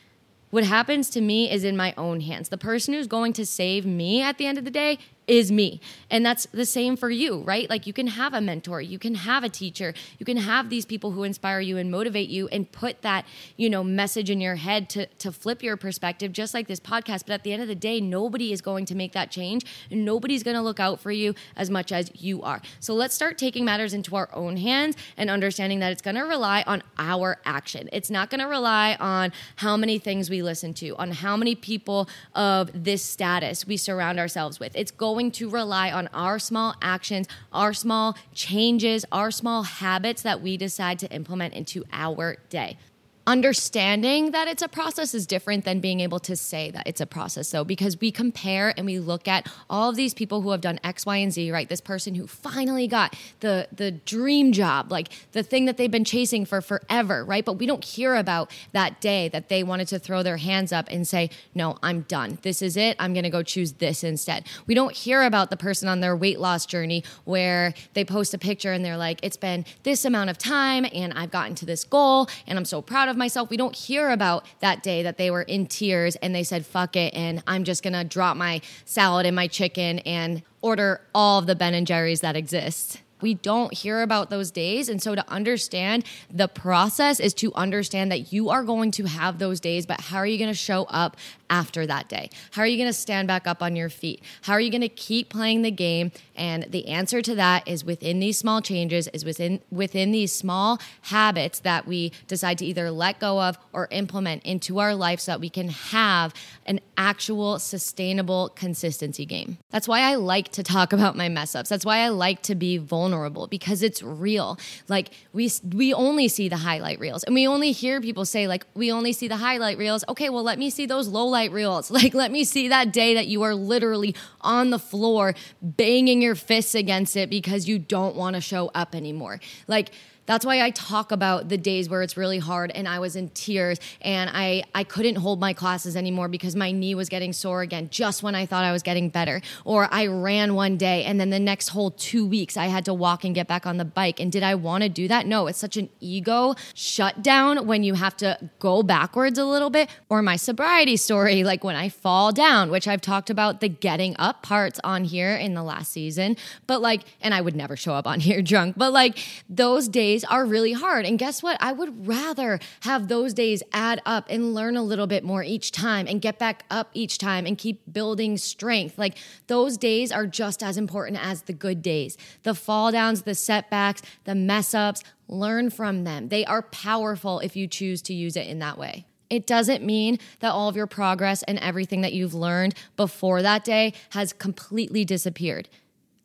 What 0.51 0.65
happens 0.65 1.11
to 1.11 1.21
me 1.21 1.51
is 1.51 1.65
in 1.65 1.77
my 1.77 1.93
own 1.99 2.21
hands. 2.21 2.49
The 2.49 2.57
person 2.57 2.95
who's 2.95 3.07
going 3.07 3.33
to 3.35 3.45
save 3.45 3.85
me 3.85 4.23
at 4.23 4.39
the 4.39 4.47
end 4.47 4.59
of 4.59 4.65
the 4.65 4.71
day 4.71 4.99
is 5.27 5.51
me. 5.51 5.81
And 6.11 6.25
that's 6.25 6.47
the 6.47 6.67
same 6.67 6.97
for 6.97 7.11
you, 7.11 7.41
right? 7.41 7.69
Like 7.69 7.87
you 7.87 7.93
can 7.93 8.07
have 8.07 8.33
a 8.35 8.41
mentor, 8.41 8.81
you 8.81 8.99
can 8.99 9.15
have 9.15 9.45
a 9.45 9.49
teacher, 9.49 9.95
you 10.19 10.27
can 10.27 10.37
have 10.37 10.71
these 10.71 10.87
people 10.87 11.13
who 11.13 11.25
inspire 11.25 11.61
you 11.61 11.79
and 11.79 11.91
motivate 11.91 12.29
you 12.29 12.49
and 12.49 12.71
put 12.71 13.03
that, 13.03 13.25
you 13.57 13.69
know, 13.69 13.83
message 13.83 14.31
in 14.31 14.41
your 14.41 14.57
head 14.57 14.89
to 14.91 15.07
to 15.07 15.33
flip 15.33 15.63
your 15.63 15.77
perspective 15.77 16.33
just 16.33 16.55
like 16.55 16.69
this 16.69 16.81
podcast, 16.81 17.25
but 17.27 17.33
at 17.33 17.43
the 17.43 17.53
end 17.53 17.63
of 17.63 17.69
the 17.69 17.75
day, 17.75 18.01
nobody 18.01 18.53
is 18.53 18.61
going 18.61 18.85
to 18.87 18.95
make 18.95 19.13
that 19.13 19.31
change 19.31 19.65
nobody's 19.91 20.43
going 20.43 20.57
to 20.57 20.63
look 20.63 20.81
out 20.81 21.01
for 21.01 21.11
you 21.11 21.35
as 21.57 21.71
much 21.71 21.93
as 21.93 22.11
you 22.15 22.43
are. 22.43 22.61
So 22.81 22.95
let's 22.95 23.15
start 23.15 23.39
taking 23.39 23.65
matters 23.65 23.95
into 23.95 24.17
our 24.17 24.29
own 24.33 24.57
hands 24.57 24.97
and 25.17 25.31
understanding 25.31 25.81
that 25.81 25.93
it's 25.93 26.03
going 26.03 26.17
to 26.17 26.23
rely 26.23 26.63
on 26.67 26.83
our 26.99 27.39
action. 27.45 27.89
It's 27.93 28.11
not 28.11 28.31
going 28.31 28.41
to 28.41 28.47
rely 28.47 28.97
on 29.01 29.33
how 29.57 29.77
many 29.77 29.99
things 29.99 30.31
we 30.31 30.43
listen 30.43 30.75
to, 30.75 30.97
on 30.97 31.11
how 31.11 31.37
many 31.37 31.55
people 31.55 32.09
of 32.35 32.71
this 32.73 33.03
status 33.03 33.67
we 33.67 33.77
surround 33.77 34.19
ourselves 34.19 34.61
with. 34.61 34.75
It's 34.77 34.91
going 34.91 35.16
going 35.17 35.31
to 35.31 35.49
rely 35.49 35.91
on 35.91 36.11
our 36.13 36.39
small 36.39 36.75
actions, 36.83 37.27
our 37.51 37.73
small 37.73 38.15
changes, 38.35 39.03
our 39.11 39.31
small 39.31 39.63
habits 39.63 40.21
that 40.21 40.43
we 40.43 40.59
decide 40.59 40.99
to 40.99 41.11
implement 41.11 41.55
into 41.55 41.83
our 41.91 42.37
day 42.51 42.77
understanding 43.27 44.31
that 44.31 44.49
it's 44.49 44.63
a 44.63 44.69
process 44.69 45.15
is 45.15 45.27
different 45.27 45.65
than 45.65 45.81
being 45.81 46.01
able 46.01 46.21
to 46.21 46.37
say 46.37 46.71
that 46.71 46.87
it's 46.87 47.01
a 47.01 47.07
process 47.07 47.51
though 47.51 47.65
because 47.65 48.01
we 48.01 48.11
compare 48.11 48.73
and 48.77 48.87
we 48.87 48.99
look 48.99 49.27
at 49.27 49.51
all 49.69 49.91
of 49.91 49.97
these 49.97 50.15
people 50.15 50.43
who 50.43 50.51
have 50.51 50.61
done 50.61 50.79
x 50.85 51.05
y 51.05 51.17
and 51.17 51.33
z 51.33 51.51
right? 51.51 51.69
This 51.69 51.81
person 51.81 52.15
who 52.15 52.27
finally 52.27 52.87
got 52.87 53.17
the 53.41 53.69
the 53.73 53.91
dream 53.91 54.53
job 54.53 54.93
like 54.93 55.09
the 55.33 55.43
thing 55.43 55.65
that 55.65 55.77
they've 55.77 55.91
been 55.91 56.05
chasing 56.05 56.45
for 56.45 56.61
forever 56.61 57.25
right? 57.25 57.45
But 57.45 57.55
we 57.55 57.67
don't 57.67 57.85
hear 57.85 58.15
about 58.15 58.51
that 58.73 59.01
day 59.01 59.29
that 59.29 59.49
they 59.49 59.63
wanted 59.63 59.89
to 59.89 59.99
throw 59.99 60.23
their 60.23 60.37
hands 60.37 60.73
up 60.73 60.87
and 60.91 61.07
say 61.07 61.31
no 61.55 61.79
i'm 61.83 62.03
done. 62.03 62.39
This 62.43 62.63
is 62.63 62.77
it. 62.77 62.97
I'm 62.99 63.13
going 63.13 63.25
to 63.25 63.31
go 63.31 63.43
choose 63.43 63.73
this 63.75 64.05
instead. 64.05 64.47
We 64.67 64.75
don't 64.75 64.95
hear 64.95 65.23
about 65.23 65.51
the 65.51 65.57
person 65.57 65.89
on 65.89 66.01
their 66.01 66.17
weight 66.17 66.39
loss 66.39 66.67
journey 66.67 67.03
where 67.25 67.75
they 67.95 68.05
post 68.05 68.35
a 68.35 68.39
picture 68.39 68.73
and 68.73 68.85
they're 68.85 68.97
like 68.97 69.19
it's 69.23 69.37
been 69.37 69.65
this 69.83 70.05
amount 70.05 70.31
of 70.31 70.39
time 70.39 70.87
and 70.93 71.13
i've 71.15 71.31
gotten 71.31 71.55
to 71.55 71.67
this 71.67 71.85
goal 71.85 72.29
and 72.47 72.59
i'm 72.59 72.65
so 72.65 72.81
proud 72.81 73.09
of 73.09 73.16
of 73.17 73.19
myself. 73.19 73.51
We 73.51 73.57
don't 73.57 73.75
hear 73.75 74.11
about 74.11 74.47
that 74.61 74.83
day 74.83 75.03
that 75.03 75.17
they 75.17 75.31
were 75.31 75.43
in 75.43 75.67
tears 75.67 76.15
and 76.17 76.35
they 76.35 76.45
said, 76.45 76.65
fuck 76.65 76.95
it. 76.95 77.15
And 77.15 77.43
I'm 77.47 77.65
just 77.65 77.83
going 77.83 77.95
to 77.95 78.05
drop 78.05 78.37
my 78.37 78.61
salad 78.85 79.27
and 79.27 79.35
my 79.35 79.49
chicken 79.49 79.99
and 80.01 80.43
order 80.63 81.01
all 81.15 81.39
of 81.39 81.47
the 81.47 81.57
Ben 81.57 81.75
and 81.75 81.87
Jerry's 81.87 82.21
that 82.21 82.37
exist. 82.37 83.01
We 83.21 83.35
don't 83.35 83.73
hear 83.73 84.03
about 84.03 84.31
those 84.31 84.51
days. 84.51 84.89
And 84.89 85.03
so 85.03 85.15
to 85.15 85.29
understand 85.31 86.05
the 86.31 86.49
process 86.49 87.21
is 87.21 87.35
to 87.35 87.53
understand 87.55 88.13
that 88.13 88.33
you 88.33 88.51
are 88.51 88.63
going 88.63 88.91
to 88.93 89.05
have 89.05 89.39
those 89.39 89.61
days, 89.61 89.87
but 89.87 90.01
how 90.01 90.19
are 90.19 90.27
you 90.27 90.39
going 90.39 90.51
to 90.51 90.55
show 90.55 90.85
up 90.85 91.17
after 91.49 91.87
that 91.87 92.09
day? 92.09 92.31
How 92.53 92.63
are 92.63 92.67
you 92.67 92.77
going 92.77 92.89
to 92.89 92.93
stand 92.93 93.29
back 93.29 93.47
up 93.47 93.63
on 93.63 93.77
your 93.77 93.89
feet? 93.89 94.23
How 94.43 94.55
are 94.55 94.61
you 94.61 94.71
going 94.71 94.81
to 94.81 94.89
keep 94.89 95.29
playing 95.29 95.63
the 95.63 95.71
game? 95.71 96.13
And 96.35 96.65
the 96.65 96.89
answer 96.89 97.23
to 97.23 97.35
that 97.37 97.67
is 97.67 97.85
within 97.85 98.21
these 98.21 98.39
small 98.39 98.61
changes, 98.61 99.09
is 99.09 99.25
within 99.25 99.61
within 99.71 100.13
these 100.13 100.33
small 100.33 100.79
habits 101.03 101.61
that 101.61 101.87
we 101.87 102.13
decide 102.27 102.59
to 102.59 102.67
either 102.67 102.91
let 102.91 103.19
go 103.21 103.41
of 103.41 103.59
or 103.73 103.89
implement 103.91 104.43
into 104.45 104.79
our 104.79 104.95
life 104.95 105.21
so 105.21 105.33
that 105.33 105.41
we 105.41 105.49
can 105.49 105.69
have 105.69 106.35
an 106.67 106.81
actual 106.97 107.59
sustainable 107.59 108.51
consistency 108.51 109.25
game. 109.25 109.59
That's 109.71 109.89
why 109.89 110.01
I 110.01 110.17
like 110.17 110.51
to 110.53 110.63
talk 110.63 110.93
about 110.97 111.17
my 111.17 111.29
mess 111.29 111.55
ups. 111.55 111.69
That's 111.69 111.85
why 111.85 111.99
I 111.99 112.09
like 112.09 112.43
to 112.43 112.55
be 112.55 112.79
vulnerable 113.07 113.47
because 113.47 113.83
it's 113.83 114.03
real. 114.03 114.59
Like 114.89 115.11
we 115.33 115.51
we 115.73 115.95
only 115.95 116.27
see 116.29 116.49
the 116.49 116.57
highlight 116.57 116.99
reels 116.99 117.23
and 117.23 117.35
we 117.35 117.47
only 117.47 117.71
hear 117.71 118.01
people 118.01 118.25
say 118.25 118.49
like 118.49 118.67
we 118.75 118.91
only 118.91 119.13
see 119.13 119.29
the 119.29 119.37
highlight 119.37 119.79
reels. 119.79 120.05
Okay, 120.09 120.29
well 120.29 120.43
let 120.43 120.59
me 120.59 120.71
see 120.71 120.87
those 120.87 121.07
low 121.09 121.27
light 121.27 121.53
reels. 121.53 121.91
Like, 121.97 122.13
let 122.13 122.31
me 122.31 122.45
see 122.45 122.69
that 122.69 122.93
day 122.93 123.15
that 123.15 123.27
you 123.27 123.43
are 123.43 123.55
literally 123.55 124.15
on 124.43 124.69
the 124.69 124.79
floor 124.79 125.35
banging 125.63 126.21
your 126.21 126.35
fists 126.35 126.75
against 126.75 127.17
it 127.17 127.31
because 127.31 127.67
you 127.67 127.79
don't 127.79 128.15
want 128.15 128.37
to 128.37 128.43
show 128.43 128.71
up 128.75 128.95
anymore. 128.95 129.41
Like, 129.67 129.93
That's 130.27 130.45
why 130.45 130.61
I 130.61 130.71
talk 130.71 131.13
about 131.13 131.49
the 131.49 131.57
days 131.57 131.89
where 131.89 132.03
it's 132.03 132.17
really 132.17 132.39
hard 132.39 132.71
and 132.73 132.89
I 132.89 132.99
was 132.99 133.17
in 133.17 133.29
tears 133.31 133.79
and 134.01 134.29
I, 134.33 134.65
I 134.75 134.85
couldn't 134.85 135.17
hold 135.17 135.41
my 135.41 135.53
classes 135.53 135.97
anymore 135.97 136.29
because 136.29 136.57
my 136.57 136.73
knee 136.73 136.95
was 136.95 137.09
getting 137.09 137.33
sore 137.33 137.63
again 137.63 137.89
just 137.91 138.23
when 138.23 138.35
I 138.35 138.45
thought 138.45 138.65
I 138.65 138.73
was 138.73 138.83
getting 138.83 139.09
better. 139.09 139.41
Or 139.65 139.89
I 139.93 140.07
ran 140.07 140.55
one 140.55 140.77
day 140.77 141.05
and 141.05 141.21
then 141.21 141.31
the 141.31 141.39
next 141.39 141.69
whole 141.69 141.93
two 141.93 142.27
weeks 142.27 142.57
I 142.57 142.67
had 142.67 142.85
to 142.87 142.95
walk 142.95 143.25
and 143.25 143.35
get 143.35 143.47
back 143.47 143.67
on 143.67 143.77
the 143.77 143.85
bike. 143.85 144.19
And 144.19 144.33
did 144.33 144.43
I 144.43 144.57
want 144.57 144.83
to 144.83 144.89
do 144.89 145.07
that? 145.09 145.27
No, 145.27 145.47
it's 145.47 145.59
such 145.59 145.77
an 145.77 145.89
ego 146.01 146.55
shutdown 146.75 147.67
when 147.67 147.85
you 147.85 147.95
have 147.95 148.17
to 148.19 148.51
go 148.59 148.83
backwards 148.83 149.39
a 149.39 149.45
little 149.45 149.71
bit. 149.71 149.89
Or 150.09 150.23
my 150.23 150.37
sobriety 150.37 150.97
story, 150.97 151.45
like 151.45 151.63
when 151.63 151.77
I 151.77 151.89
fall 151.89 152.33
down, 152.33 152.71
which 152.71 152.89
I've 152.89 153.01
talked 153.01 153.31
about 153.31 153.61
the 153.61 153.69
getting 153.69 154.17
up 154.19 154.43
parts 154.43 154.81
on 154.83 155.05
here 155.05 155.35
in 155.37 155.55
the 155.55 155.63
last 155.63 155.93
season. 155.93 156.37
But 156.67 156.83
like, 156.83 157.03
and 157.21 157.33
I 157.33 157.41
would 157.41 157.55
never 157.55 157.77
show 157.77 157.95
up 157.95 158.07
on 158.07 158.21
here 158.21 158.43
drunk, 158.47 158.75
but 158.77 158.93
like 158.93 159.19
those 159.49 159.89
days 159.89 160.16
days 160.17 160.25
are 160.31 160.47
really 160.47 160.73
hard. 160.73 161.05
And 161.05 161.19
guess 161.19 161.43
what? 161.43 161.59
I 161.61 161.73
would 161.73 162.07
rather 162.07 162.59
have 162.81 163.09
those 163.09 163.35
days 163.35 163.63
add 163.73 164.01
up 164.07 164.27
and 164.31 164.55
learn 164.55 164.77
a 164.77 164.83
little 164.83 165.07
bit 165.07 165.25
more 165.25 165.43
each 165.43 165.73
time 165.73 166.07
and 166.09 166.23
get 166.23 166.39
back 166.39 166.65
up 166.71 166.89
each 166.95 167.19
time 167.19 167.45
and 167.45 167.59
keep 167.59 167.83
building 167.93 168.39
strength. 168.39 168.97
Like 168.97 169.19
those 169.47 169.77
days 169.77 170.11
are 170.11 170.27
just 170.27 170.63
as 170.63 170.79
important 170.79 171.19
as 171.23 171.43
the 171.43 171.53
good 171.53 171.83
days. 171.83 172.17
The 172.45 172.55
fall 172.55 172.93
downs, 172.93 173.23
the 173.23 173.35
setbacks, 173.35 174.01
the 174.25 174.35
mess 174.35 174.73
ups, 174.73 175.03
learn 175.29 175.69
from 175.69 176.05
them. 176.05 176.29
They 176.29 176.47
are 176.47 176.63
powerful 176.63 177.41
if 177.41 177.55
you 177.55 177.67
choose 177.67 178.01
to 178.03 178.15
use 178.15 178.37
it 178.37 178.47
in 178.47 178.59
that 178.61 178.79
way. 178.79 179.05
It 179.29 179.47
doesn't 179.47 179.85
mean 179.85 180.19
that 180.41 180.53
all 180.53 180.69
of 180.69 180.77
your 180.77 180.87
progress 180.87 181.43
and 181.43 181.59
everything 181.59 182.01
that 182.03 182.13
you've 182.13 182.33
learned 182.33 182.75
before 182.97 183.43
that 183.43 183.65
day 183.65 183.93
has 184.11 184.33
completely 184.33 185.05
disappeared. 185.05 185.69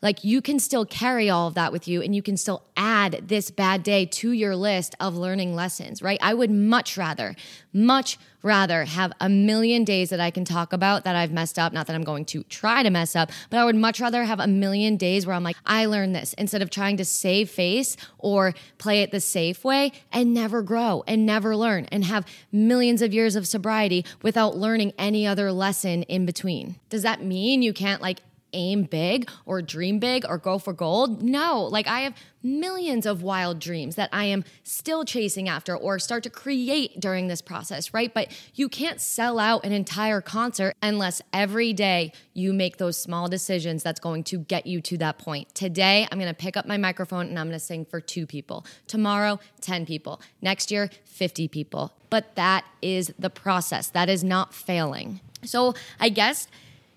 Like 0.01 0.23
you 0.23 0.41
can 0.41 0.59
still 0.59 0.85
carry 0.85 1.29
all 1.29 1.47
of 1.47 1.53
that 1.53 1.71
with 1.71 1.87
you 1.87 2.01
and 2.01 2.15
you 2.15 2.21
can 2.21 2.35
still 2.37 2.63
add 2.75 3.27
this 3.27 3.51
bad 3.51 3.83
day 3.83 4.05
to 4.05 4.31
your 4.31 4.55
list 4.55 4.95
of 4.99 5.15
learning 5.15 5.53
lessons, 5.53 6.01
right? 6.01 6.17
I 6.21 6.33
would 6.33 6.49
much 6.49 6.97
rather, 6.97 7.35
much 7.71 8.17
rather 8.41 8.85
have 8.85 9.13
a 9.19 9.29
million 9.29 9.83
days 9.83 10.09
that 10.09 10.19
I 10.19 10.31
can 10.31 10.43
talk 10.43 10.73
about 10.73 11.03
that 11.03 11.15
I've 11.15 11.31
messed 11.31 11.59
up. 11.59 11.73
Not 11.73 11.85
that 11.85 11.95
I'm 11.95 12.03
going 12.03 12.25
to 12.25 12.41
try 12.43 12.81
to 12.81 12.89
mess 12.89 13.15
up, 13.15 13.29
but 13.51 13.59
I 13.59 13.65
would 13.65 13.75
much 13.75 13.99
rather 13.99 14.23
have 14.23 14.39
a 14.39 14.47
million 14.47 14.97
days 14.97 15.27
where 15.27 15.35
I'm 15.35 15.43
like, 15.43 15.57
I 15.65 15.85
learned 15.85 16.15
this 16.15 16.33
instead 16.33 16.63
of 16.63 16.71
trying 16.71 16.97
to 16.97 17.05
save 17.05 17.51
face 17.51 17.95
or 18.17 18.55
play 18.79 19.03
it 19.03 19.11
the 19.11 19.19
safe 19.19 19.63
way 19.63 19.91
and 20.11 20.33
never 20.33 20.63
grow 20.63 21.03
and 21.05 21.25
never 21.25 21.55
learn 21.55 21.85
and 21.91 22.05
have 22.05 22.25
millions 22.51 23.03
of 23.03 23.13
years 23.13 23.35
of 23.35 23.47
sobriety 23.47 24.03
without 24.23 24.57
learning 24.57 24.93
any 24.97 25.27
other 25.27 25.51
lesson 25.51 26.01
in 26.03 26.25
between. 26.25 26.77
Does 26.89 27.03
that 27.03 27.23
mean 27.23 27.61
you 27.61 27.73
can't 27.73 28.01
like 28.01 28.21
aim 28.53 28.83
big 28.83 29.29
or 29.45 29.61
dream 29.61 29.99
big 29.99 30.25
or 30.27 30.37
go 30.37 30.57
for 30.57 30.73
gold. 30.73 31.21
No, 31.21 31.63
like 31.63 31.87
I 31.87 32.01
have 32.01 32.15
millions 32.43 33.05
of 33.05 33.21
wild 33.21 33.59
dreams 33.59 33.95
that 33.95 34.09
I 34.11 34.25
am 34.25 34.43
still 34.63 35.05
chasing 35.05 35.47
after 35.47 35.75
or 35.75 35.99
start 35.99 36.23
to 36.23 36.29
create 36.29 36.99
during 36.99 37.27
this 37.27 37.41
process, 37.41 37.93
right? 37.93 38.13
But 38.13 38.31
you 38.55 38.69
can't 38.69 38.99
sell 38.99 39.39
out 39.39 39.65
an 39.65 39.71
entire 39.71 40.21
concert 40.21 40.73
unless 40.81 41.21
every 41.31 41.73
day 41.73 42.13
you 42.33 42.53
make 42.53 42.77
those 42.77 42.97
small 42.97 43.27
decisions 43.27 43.83
that's 43.83 43.99
going 43.99 44.23
to 44.25 44.39
get 44.39 44.65
you 44.65 44.81
to 44.81 44.97
that 44.97 45.17
point. 45.17 45.53
Today, 45.53 46.07
I'm 46.11 46.17
going 46.17 46.33
to 46.33 46.37
pick 46.37 46.57
up 46.57 46.65
my 46.65 46.77
microphone 46.77 47.27
and 47.27 47.37
I'm 47.37 47.47
going 47.47 47.59
to 47.59 47.65
sing 47.65 47.85
for 47.85 48.01
two 48.01 48.25
people. 48.25 48.65
Tomorrow, 48.87 49.39
10 49.61 49.85
people. 49.85 50.21
Next 50.41 50.71
year, 50.71 50.89
50 51.05 51.47
people. 51.47 51.93
But 52.09 52.35
that 52.35 52.65
is 52.81 53.13
the 53.19 53.29
process. 53.29 53.89
That 53.89 54.09
is 54.09 54.23
not 54.23 54.53
failing. 54.53 55.21
So, 55.43 55.73
I 55.99 56.09
guess 56.09 56.47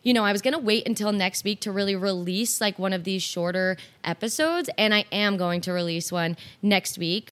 you 0.05 0.13
know, 0.13 0.25
I 0.25 0.31
was 0.31 0.43
going 0.43 0.53
to 0.53 0.61
wait 0.61 0.87
until 0.87 1.11
next 1.11 1.43
week 1.45 1.61
to 1.63 1.73
really 1.73 1.97
release 1.97 2.61
like 2.61 2.79
one 2.79 2.93
of 2.93 3.03
these 3.03 3.23
shorter 3.23 3.77
episodes, 4.05 4.71
and 4.79 4.95
I 4.95 5.07
am 5.11 5.37
going 5.37 5.61
to 5.63 5.73
release 5.73 6.13
one 6.13 6.37
next 6.63 6.99
week. 6.99 7.31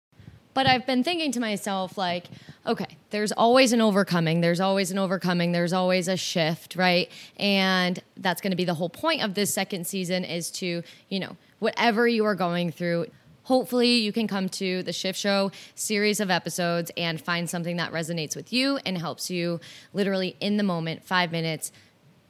But 0.55 0.67
I've 0.67 0.87
been 0.87 1.03
thinking 1.03 1.33
to 1.33 1.41
myself, 1.41 1.97
like, 1.97 2.27
okay, 2.67 2.99
there's 3.11 3.33
always 3.33 3.73
an 3.73 3.81
overcoming, 3.81 4.41
there's 4.41 4.61
always 4.61 4.91
an 4.91 4.99
overcoming, 4.99 5.53
there's 5.53 5.73
always 5.73 6.09
a 6.09 6.17
shift, 6.17 6.77
right? 6.77 7.11
And 7.39 8.03
that's 8.17 8.41
going 8.41 8.51
to 8.51 8.57
be 8.57 8.65
the 8.65 8.75
whole 8.75 8.91
point 8.91 9.23
of 9.23 9.35
this 9.35 9.53
second 9.53 9.87
season 9.87 10.25
is 10.25 10.51
to, 10.53 10.83
you 11.09 11.21
know, 11.21 11.37
whatever 11.59 12.07
you 12.07 12.25
are 12.25 12.35
going 12.35 12.71
through, 12.71 13.07
hopefully 13.45 13.97
you 13.97 14.13
can 14.13 14.29
come 14.29 14.49
to 14.49 14.83
the 14.83 14.93
shift 14.93 15.19
show 15.19 15.51
series 15.75 16.21
of 16.21 16.31
episodes 16.31 16.91
and 16.97 17.21
find 17.21 17.49
something 17.49 17.77
that 17.77 17.93
resonates 17.93 18.37
with 18.37 18.53
you 18.53 18.79
and 18.85 18.99
helps 18.99 19.31
you 19.31 19.61
literally 19.93 20.37
in 20.41 20.59
the 20.59 20.63
moment 20.63 21.03
five 21.05 21.33
minutes 21.33 21.73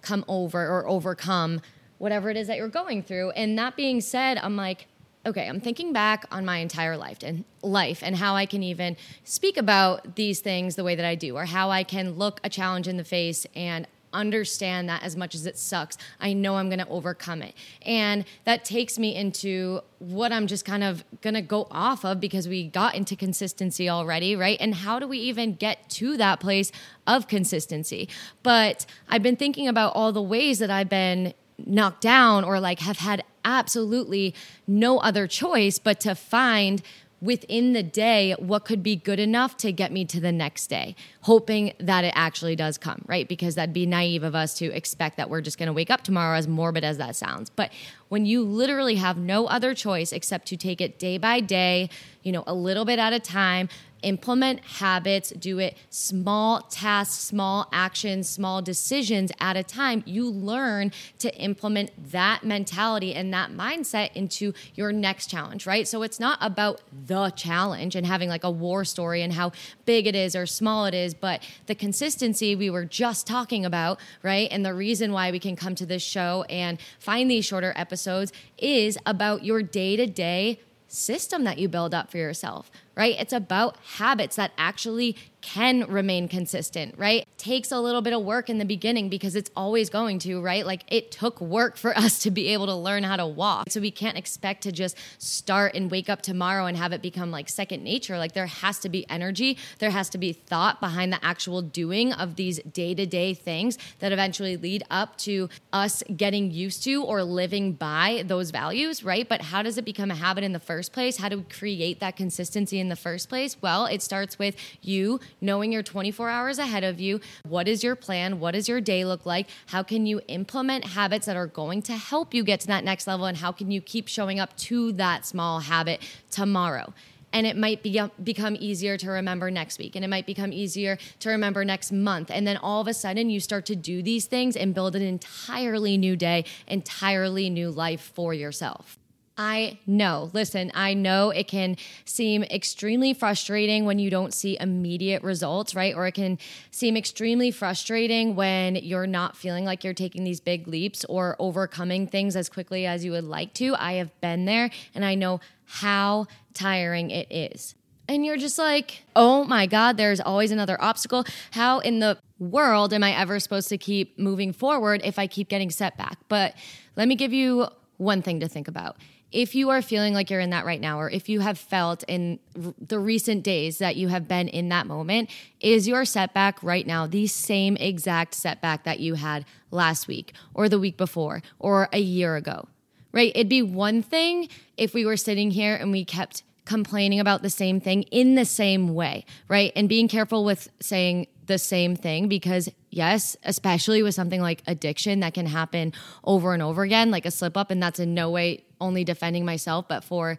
come 0.02 0.24
over 0.28 0.68
or 0.68 0.88
overcome 0.88 1.60
whatever 1.98 2.28
it 2.30 2.36
is 2.36 2.48
that 2.48 2.56
you're 2.56 2.68
going 2.68 3.02
through. 3.02 3.30
And 3.30 3.56
that 3.58 3.76
being 3.76 4.00
said, 4.00 4.38
I'm 4.38 4.56
like, 4.56 4.88
okay, 5.24 5.48
I'm 5.48 5.60
thinking 5.60 5.92
back 5.92 6.26
on 6.32 6.44
my 6.44 6.58
entire 6.58 6.96
life 6.96 7.18
and 7.22 7.44
life 7.62 8.00
and 8.02 8.16
how 8.16 8.34
I 8.34 8.44
can 8.44 8.62
even 8.62 8.96
speak 9.22 9.56
about 9.56 10.16
these 10.16 10.40
things 10.40 10.74
the 10.74 10.84
way 10.84 10.96
that 10.96 11.06
I 11.06 11.14
do, 11.14 11.36
or 11.36 11.44
how 11.44 11.70
I 11.70 11.84
can 11.84 12.14
look 12.14 12.40
a 12.42 12.48
challenge 12.48 12.88
in 12.88 12.96
the 12.96 13.04
face 13.04 13.46
and 13.54 13.86
understand 14.12 14.88
that 14.88 15.02
as 15.02 15.16
much 15.16 15.34
as 15.34 15.46
it 15.46 15.58
sucks, 15.58 15.96
I 16.20 16.32
know 16.32 16.56
I'm 16.56 16.68
going 16.68 16.78
to 16.78 16.88
overcome 16.88 17.42
it. 17.42 17.54
And 17.82 18.24
that 18.44 18.64
takes 18.64 18.98
me 18.98 19.14
into 19.14 19.80
what 19.98 20.32
I'm 20.32 20.46
just 20.46 20.64
kind 20.64 20.82
of 20.82 21.04
going 21.20 21.34
to 21.34 21.42
go 21.42 21.68
off 21.70 22.04
of 22.04 22.20
because 22.20 22.48
we 22.48 22.66
got 22.68 22.94
into 22.94 23.16
consistency 23.16 23.88
already, 23.88 24.34
right? 24.34 24.58
And 24.60 24.74
how 24.74 24.98
do 24.98 25.06
we 25.06 25.18
even 25.18 25.54
get 25.54 25.88
to 25.90 26.16
that 26.16 26.40
place 26.40 26.72
of 27.06 27.28
consistency? 27.28 28.08
But 28.42 28.86
I've 29.08 29.22
been 29.22 29.36
thinking 29.36 29.68
about 29.68 29.94
all 29.94 30.12
the 30.12 30.22
ways 30.22 30.58
that 30.58 30.70
I've 30.70 30.88
been 30.88 31.34
knocked 31.64 32.00
down 32.00 32.44
or 32.44 32.60
like 32.60 32.80
have 32.80 32.98
had 32.98 33.22
absolutely 33.44 34.34
no 34.66 34.98
other 34.98 35.26
choice 35.26 35.78
but 35.78 36.00
to 36.00 36.14
find 36.14 36.82
within 37.22 37.72
the 37.72 37.84
day 37.84 38.34
what 38.38 38.64
could 38.64 38.82
be 38.82 38.96
good 38.96 39.20
enough 39.20 39.56
to 39.56 39.70
get 39.70 39.92
me 39.92 40.04
to 40.04 40.20
the 40.20 40.32
next 40.32 40.66
day, 40.66 40.96
hoping 41.20 41.72
that 41.78 42.04
it 42.04 42.12
actually 42.16 42.56
does 42.56 42.76
come, 42.76 43.00
right? 43.06 43.28
Because 43.28 43.54
that'd 43.54 43.72
be 43.72 43.86
naive 43.86 44.24
of 44.24 44.34
us 44.34 44.54
to 44.54 44.66
expect 44.66 45.16
that 45.16 45.30
we're 45.30 45.40
just 45.40 45.56
going 45.56 45.68
to 45.68 45.72
wake 45.72 45.90
up 45.90 46.02
tomorrow, 46.02 46.36
as 46.36 46.48
morbid 46.48 46.82
as 46.82 46.98
that 46.98 47.14
sounds. 47.14 47.48
But 47.48 47.72
when 48.08 48.26
you 48.26 48.42
literally 48.42 48.96
have 48.96 49.16
no 49.16 49.46
other 49.46 49.72
choice 49.72 50.12
except 50.12 50.46
to 50.48 50.56
take 50.56 50.80
it 50.80 50.98
day 50.98 51.16
by 51.16 51.38
day, 51.38 51.88
you 52.22 52.32
know, 52.32 52.44
a 52.46 52.54
little 52.54 52.84
bit 52.84 52.98
at 52.98 53.12
a 53.12 53.20
time, 53.20 53.68
implement 54.02 54.60
habits, 54.60 55.30
do 55.30 55.58
it 55.58 55.76
small 55.90 56.62
tasks, 56.62 57.22
small 57.22 57.68
actions, 57.72 58.28
small 58.28 58.60
decisions 58.60 59.32
at 59.40 59.56
a 59.56 59.62
time, 59.62 60.02
you 60.06 60.28
learn 60.28 60.92
to 61.18 61.34
implement 61.36 61.90
that 62.10 62.44
mentality 62.44 63.14
and 63.14 63.32
that 63.32 63.50
mindset 63.50 64.12
into 64.14 64.52
your 64.74 64.92
next 64.92 65.28
challenge, 65.28 65.66
right? 65.66 65.86
So 65.86 66.02
it's 66.02 66.20
not 66.20 66.38
about 66.40 66.80
the 67.06 67.30
challenge 67.30 67.96
and 67.96 68.06
having 68.06 68.28
like 68.28 68.44
a 68.44 68.50
war 68.50 68.84
story 68.84 69.22
and 69.22 69.32
how 69.32 69.52
big 69.84 70.06
it 70.06 70.14
is 70.14 70.34
or 70.34 70.46
small 70.46 70.86
it 70.86 70.94
is, 70.94 71.14
but 71.14 71.42
the 71.66 71.74
consistency 71.74 72.56
we 72.56 72.70
were 72.70 72.84
just 72.84 73.26
talking 73.26 73.64
about, 73.64 73.98
right? 74.22 74.48
And 74.50 74.64
the 74.64 74.74
reason 74.74 75.12
why 75.12 75.30
we 75.30 75.38
can 75.38 75.56
come 75.56 75.74
to 75.76 75.86
this 75.86 76.02
show 76.02 76.44
and 76.48 76.78
find 76.98 77.30
these 77.30 77.44
shorter 77.44 77.72
episodes 77.76 78.32
is 78.58 78.98
about 79.06 79.44
your 79.44 79.62
day 79.62 79.96
to 79.96 80.06
day 80.06 80.58
system 80.92 81.44
that 81.44 81.58
you 81.58 81.68
build 81.68 81.94
up 81.94 82.10
for 82.10 82.18
yourself, 82.18 82.70
right? 82.94 83.16
It's 83.18 83.32
about 83.32 83.76
habits 83.96 84.36
that 84.36 84.52
actually 84.58 85.16
can 85.42 85.84
remain 85.88 86.28
consistent, 86.28 86.96
right? 86.96 87.26
Takes 87.36 87.72
a 87.72 87.80
little 87.80 88.00
bit 88.00 88.12
of 88.12 88.22
work 88.22 88.48
in 88.48 88.58
the 88.58 88.64
beginning 88.64 89.08
because 89.08 89.34
it's 89.34 89.50
always 89.56 89.90
going 89.90 90.20
to, 90.20 90.40
right? 90.40 90.64
Like 90.64 90.84
it 90.88 91.10
took 91.10 91.40
work 91.40 91.76
for 91.76 91.96
us 91.98 92.20
to 92.20 92.30
be 92.30 92.48
able 92.48 92.66
to 92.66 92.74
learn 92.74 93.02
how 93.02 93.16
to 93.16 93.26
walk. 93.26 93.70
So 93.70 93.80
we 93.80 93.90
can't 93.90 94.16
expect 94.16 94.62
to 94.62 94.72
just 94.72 94.96
start 95.18 95.74
and 95.74 95.90
wake 95.90 96.08
up 96.08 96.22
tomorrow 96.22 96.66
and 96.66 96.76
have 96.76 96.92
it 96.92 97.02
become 97.02 97.30
like 97.30 97.48
second 97.48 97.82
nature. 97.82 98.18
Like 98.18 98.32
there 98.32 98.46
has 98.46 98.78
to 98.80 98.88
be 98.88 99.04
energy, 99.10 99.58
there 99.80 99.90
has 99.90 100.08
to 100.10 100.18
be 100.18 100.32
thought 100.32 100.80
behind 100.80 101.12
the 101.12 101.24
actual 101.24 101.60
doing 101.60 102.12
of 102.12 102.36
these 102.36 102.60
day 102.60 102.94
to 102.94 103.04
day 103.04 103.34
things 103.34 103.78
that 103.98 104.12
eventually 104.12 104.56
lead 104.56 104.84
up 104.90 105.18
to 105.18 105.48
us 105.72 106.04
getting 106.16 106.52
used 106.52 106.84
to 106.84 107.02
or 107.02 107.24
living 107.24 107.72
by 107.72 108.22
those 108.26 108.52
values, 108.52 109.02
right? 109.02 109.28
But 109.28 109.42
how 109.42 109.62
does 109.62 109.76
it 109.76 109.84
become 109.84 110.12
a 110.12 110.14
habit 110.14 110.44
in 110.44 110.52
the 110.52 110.60
first 110.60 110.92
place? 110.92 111.16
How 111.16 111.28
do 111.28 111.38
we 111.38 111.44
create 111.44 111.98
that 111.98 112.16
consistency 112.16 112.78
in 112.82 112.90
the 112.90 112.96
first 112.96 113.30
place? 113.30 113.56
Well, 113.62 113.86
it 113.86 114.02
starts 114.02 114.38
with 114.38 114.56
you 114.82 115.20
knowing 115.40 115.72
you're 115.72 115.82
24 115.82 116.28
hours 116.28 116.58
ahead 116.58 116.84
of 116.84 117.00
you. 117.00 117.20
What 117.48 117.66
is 117.66 117.82
your 117.82 117.96
plan? 117.96 118.40
What 118.40 118.50
does 118.50 118.68
your 118.68 118.82
day 118.82 119.06
look 119.06 119.24
like? 119.24 119.46
How 119.68 119.82
can 119.82 120.04
you 120.04 120.20
implement 120.28 120.84
habits 120.84 121.24
that 121.24 121.36
are 121.36 121.46
going 121.46 121.80
to 121.82 121.96
help 121.96 122.34
you 122.34 122.44
get 122.44 122.60
to 122.60 122.66
that 122.66 122.84
next 122.84 123.06
level? 123.06 123.24
And 123.24 123.38
how 123.38 123.52
can 123.52 123.70
you 123.70 123.80
keep 123.80 124.08
showing 124.08 124.38
up 124.38 124.54
to 124.58 124.92
that 124.92 125.24
small 125.24 125.60
habit 125.60 126.02
tomorrow? 126.30 126.92
and 127.32 127.46
it 127.46 127.56
might 127.56 127.82
be, 127.82 127.98
um, 127.98 128.10
become 128.22 128.56
easier 128.60 128.96
to 128.98 129.10
remember 129.10 129.50
next 129.50 129.78
week 129.78 129.96
and 129.96 130.04
it 130.04 130.08
might 130.08 130.26
become 130.26 130.52
easier 130.52 130.98
to 131.20 131.30
remember 131.30 131.64
next 131.64 131.90
month 131.90 132.30
and 132.30 132.46
then 132.46 132.56
all 132.58 132.80
of 132.80 132.86
a 132.86 132.94
sudden 132.94 133.30
you 133.30 133.40
start 133.40 133.64
to 133.66 133.74
do 133.74 134.02
these 134.02 134.26
things 134.26 134.54
and 134.54 134.74
build 134.74 134.94
an 134.94 135.02
entirely 135.02 135.96
new 135.96 136.14
day 136.14 136.44
entirely 136.66 137.48
new 137.48 137.70
life 137.70 138.12
for 138.14 138.34
yourself 138.34 138.98
I 139.36 139.78
know. 139.86 140.30
Listen, 140.34 140.70
I 140.74 140.92
know 140.92 141.30
it 141.30 141.48
can 141.48 141.76
seem 142.04 142.42
extremely 142.44 143.14
frustrating 143.14 143.86
when 143.86 143.98
you 143.98 144.10
don't 144.10 144.34
see 144.34 144.58
immediate 144.60 145.22
results, 145.22 145.74
right? 145.74 145.94
Or 145.94 146.06
it 146.06 146.12
can 146.12 146.38
seem 146.70 146.98
extremely 146.98 147.50
frustrating 147.50 148.36
when 148.36 148.76
you're 148.76 149.06
not 149.06 149.36
feeling 149.36 149.64
like 149.64 149.84
you're 149.84 149.94
taking 149.94 150.24
these 150.24 150.40
big 150.40 150.68
leaps 150.68 151.04
or 151.06 151.36
overcoming 151.38 152.06
things 152.06 152.36
as 152.36 152.50
quickly 152.50 152.84
as 152.84 153.04
you 153.04 153.12
would 153.12 153.24
like 153.24 153.54
to. 153.54 153.74
I 153.76 153.94
have 153.94 154.20
been 154.20 154.44
there 154.44 154.70
and 154.94 155.04
I 155.04 155.14
know 155.14 155.40
how 155.64 156.26
tiring 156.52 157.10
it 157.10 157.26
is. 157.30 157.74
And 158.08 158.26
you're 158.26 158.36
just 158.36 158.58
like, 158.58 159.04
oh 159.16 159.44
my 159.44 159.64
God, 159.64 159.96
there's 159.96 160.20
always 160.20 160.50
another 160.50 160.80
obstacle. 160.82 161.24
How 161.52 161.78
in 161.78 162.00
the 162.00 162.18
world 162.38 162.92
am 162.92 163.02
I 163.02 163.12
ever 163.12 163.40
supposed 163.40 163.70
to 163.70 163.78
keep 163.78 164.18
moving 164.18 164.52
forward 164.52 165.00
if 165.04 165.18
I 165.18 165.26
keep 165.26 165.48
getting 165.48 165.70
set 165.70 165.96
back? 165.96 166.18
But 166.28 166.54
let 166.96 167.08
me 167.08 167.14
give 167.14 167.32
you 167.32 167.68
one 167.96 168.20
thing 168.20 168.40
to 168.40 168.48
think 168.48 168.68
about 168.68 168.96
if 169.32 169.54
you 169.54 169.70
are 169.70 169.82
feeling 169.82 170.14
like 170.14 170.30
you're 170.30 170.40
in 170.40 170.50
that 170.50 170.64
right 170.64 170.80
now, 170.80 171.00
or 171.00 171.10
if 171.10 171.28
you 171.28 171.40
have 171.40 171.58
felt 171.58 172.04
in 172.06 172.38
the 172.54 172.98
recent 172.98 173.42
days 173.42 173.78
that 173.78 173.96
you 173.96 174.08
have 174.08 174.28
been 174.28 174.48
in 174.48 174.68
that 174.68 174.86
moment, 174.86 175.30
is 175.60 175.88
your 175.88 176.04
setback 176.04 176.62
right 176.62 176.86
now 176.86 177.06
the 177.06 177.26
same 177.26 177.76
exact 177.76 178.34
setback 178.34 178.84
that 178.84 179.00
you 179.00 179.14
had 179.14 179.44
last 179.70 180.06
week, 180.06 180.34
or 180.54 180.68
the 180.68 180.78
week 180.78 180.96
before, 180.96 181.42
or 181.58 181.88
a 181.92 182.00
year 182.00 182.36
ago? 182.36 182.68
Right? 183.10 183.32
It'd 183.34 183.48
be 183.48 183.62
one 183.62 184.02
thing 184.02 184.48
if 184.76 184.94
we 184.94 185.04
were 185.04 185.16
sitting 185.16 185.50
here 185.50 185.74
and 185.74 185.90
we 185.90 186.04
kept 186.04 186.42
complaining 186.64 187.20
about 187.20 187.42
the 187.42 187.50
same 187.50 187.80
thing 187.80 188.02
in 188.04 188.34
the 188.34 188.44
same 188.44 188.94
way, 188.94 189.24
right? 189.48 189.72
And 189.74 189.88
being 189.88 190.08
careful 190.08 190.44
with 190.44 190.68
saying 190.80 191.26
the 191.46 191.58
same 191.58 191.96
thing 191.96 192.28
because 192.28 192.68
yes 192.90 193.36
especially 193.44 194.02
with 194.02 194.14
something 194.14 194.40
like 194.40 194.62
addiction 194.66 195.20
that 195.20 195.34
can 195.34 195.46
happen 195.46 195.92
over 196.24 196.54
and 196.54 196.62
over 196.62 196.82
again 196.82 197.10
like 197.10 197.26
a 197.26 197.30
slip 197.30 197.56
up 197.56 197.70
and 197.70 197.82
that's 197.82 197.98
in 197.98 198.14
no 198.14 198.30
way 198.30 198.62
only 198.82 199.04
defending 199.04 199.44
myself 199.44 199.86
but 199.88 200.04
for 200.04 200.36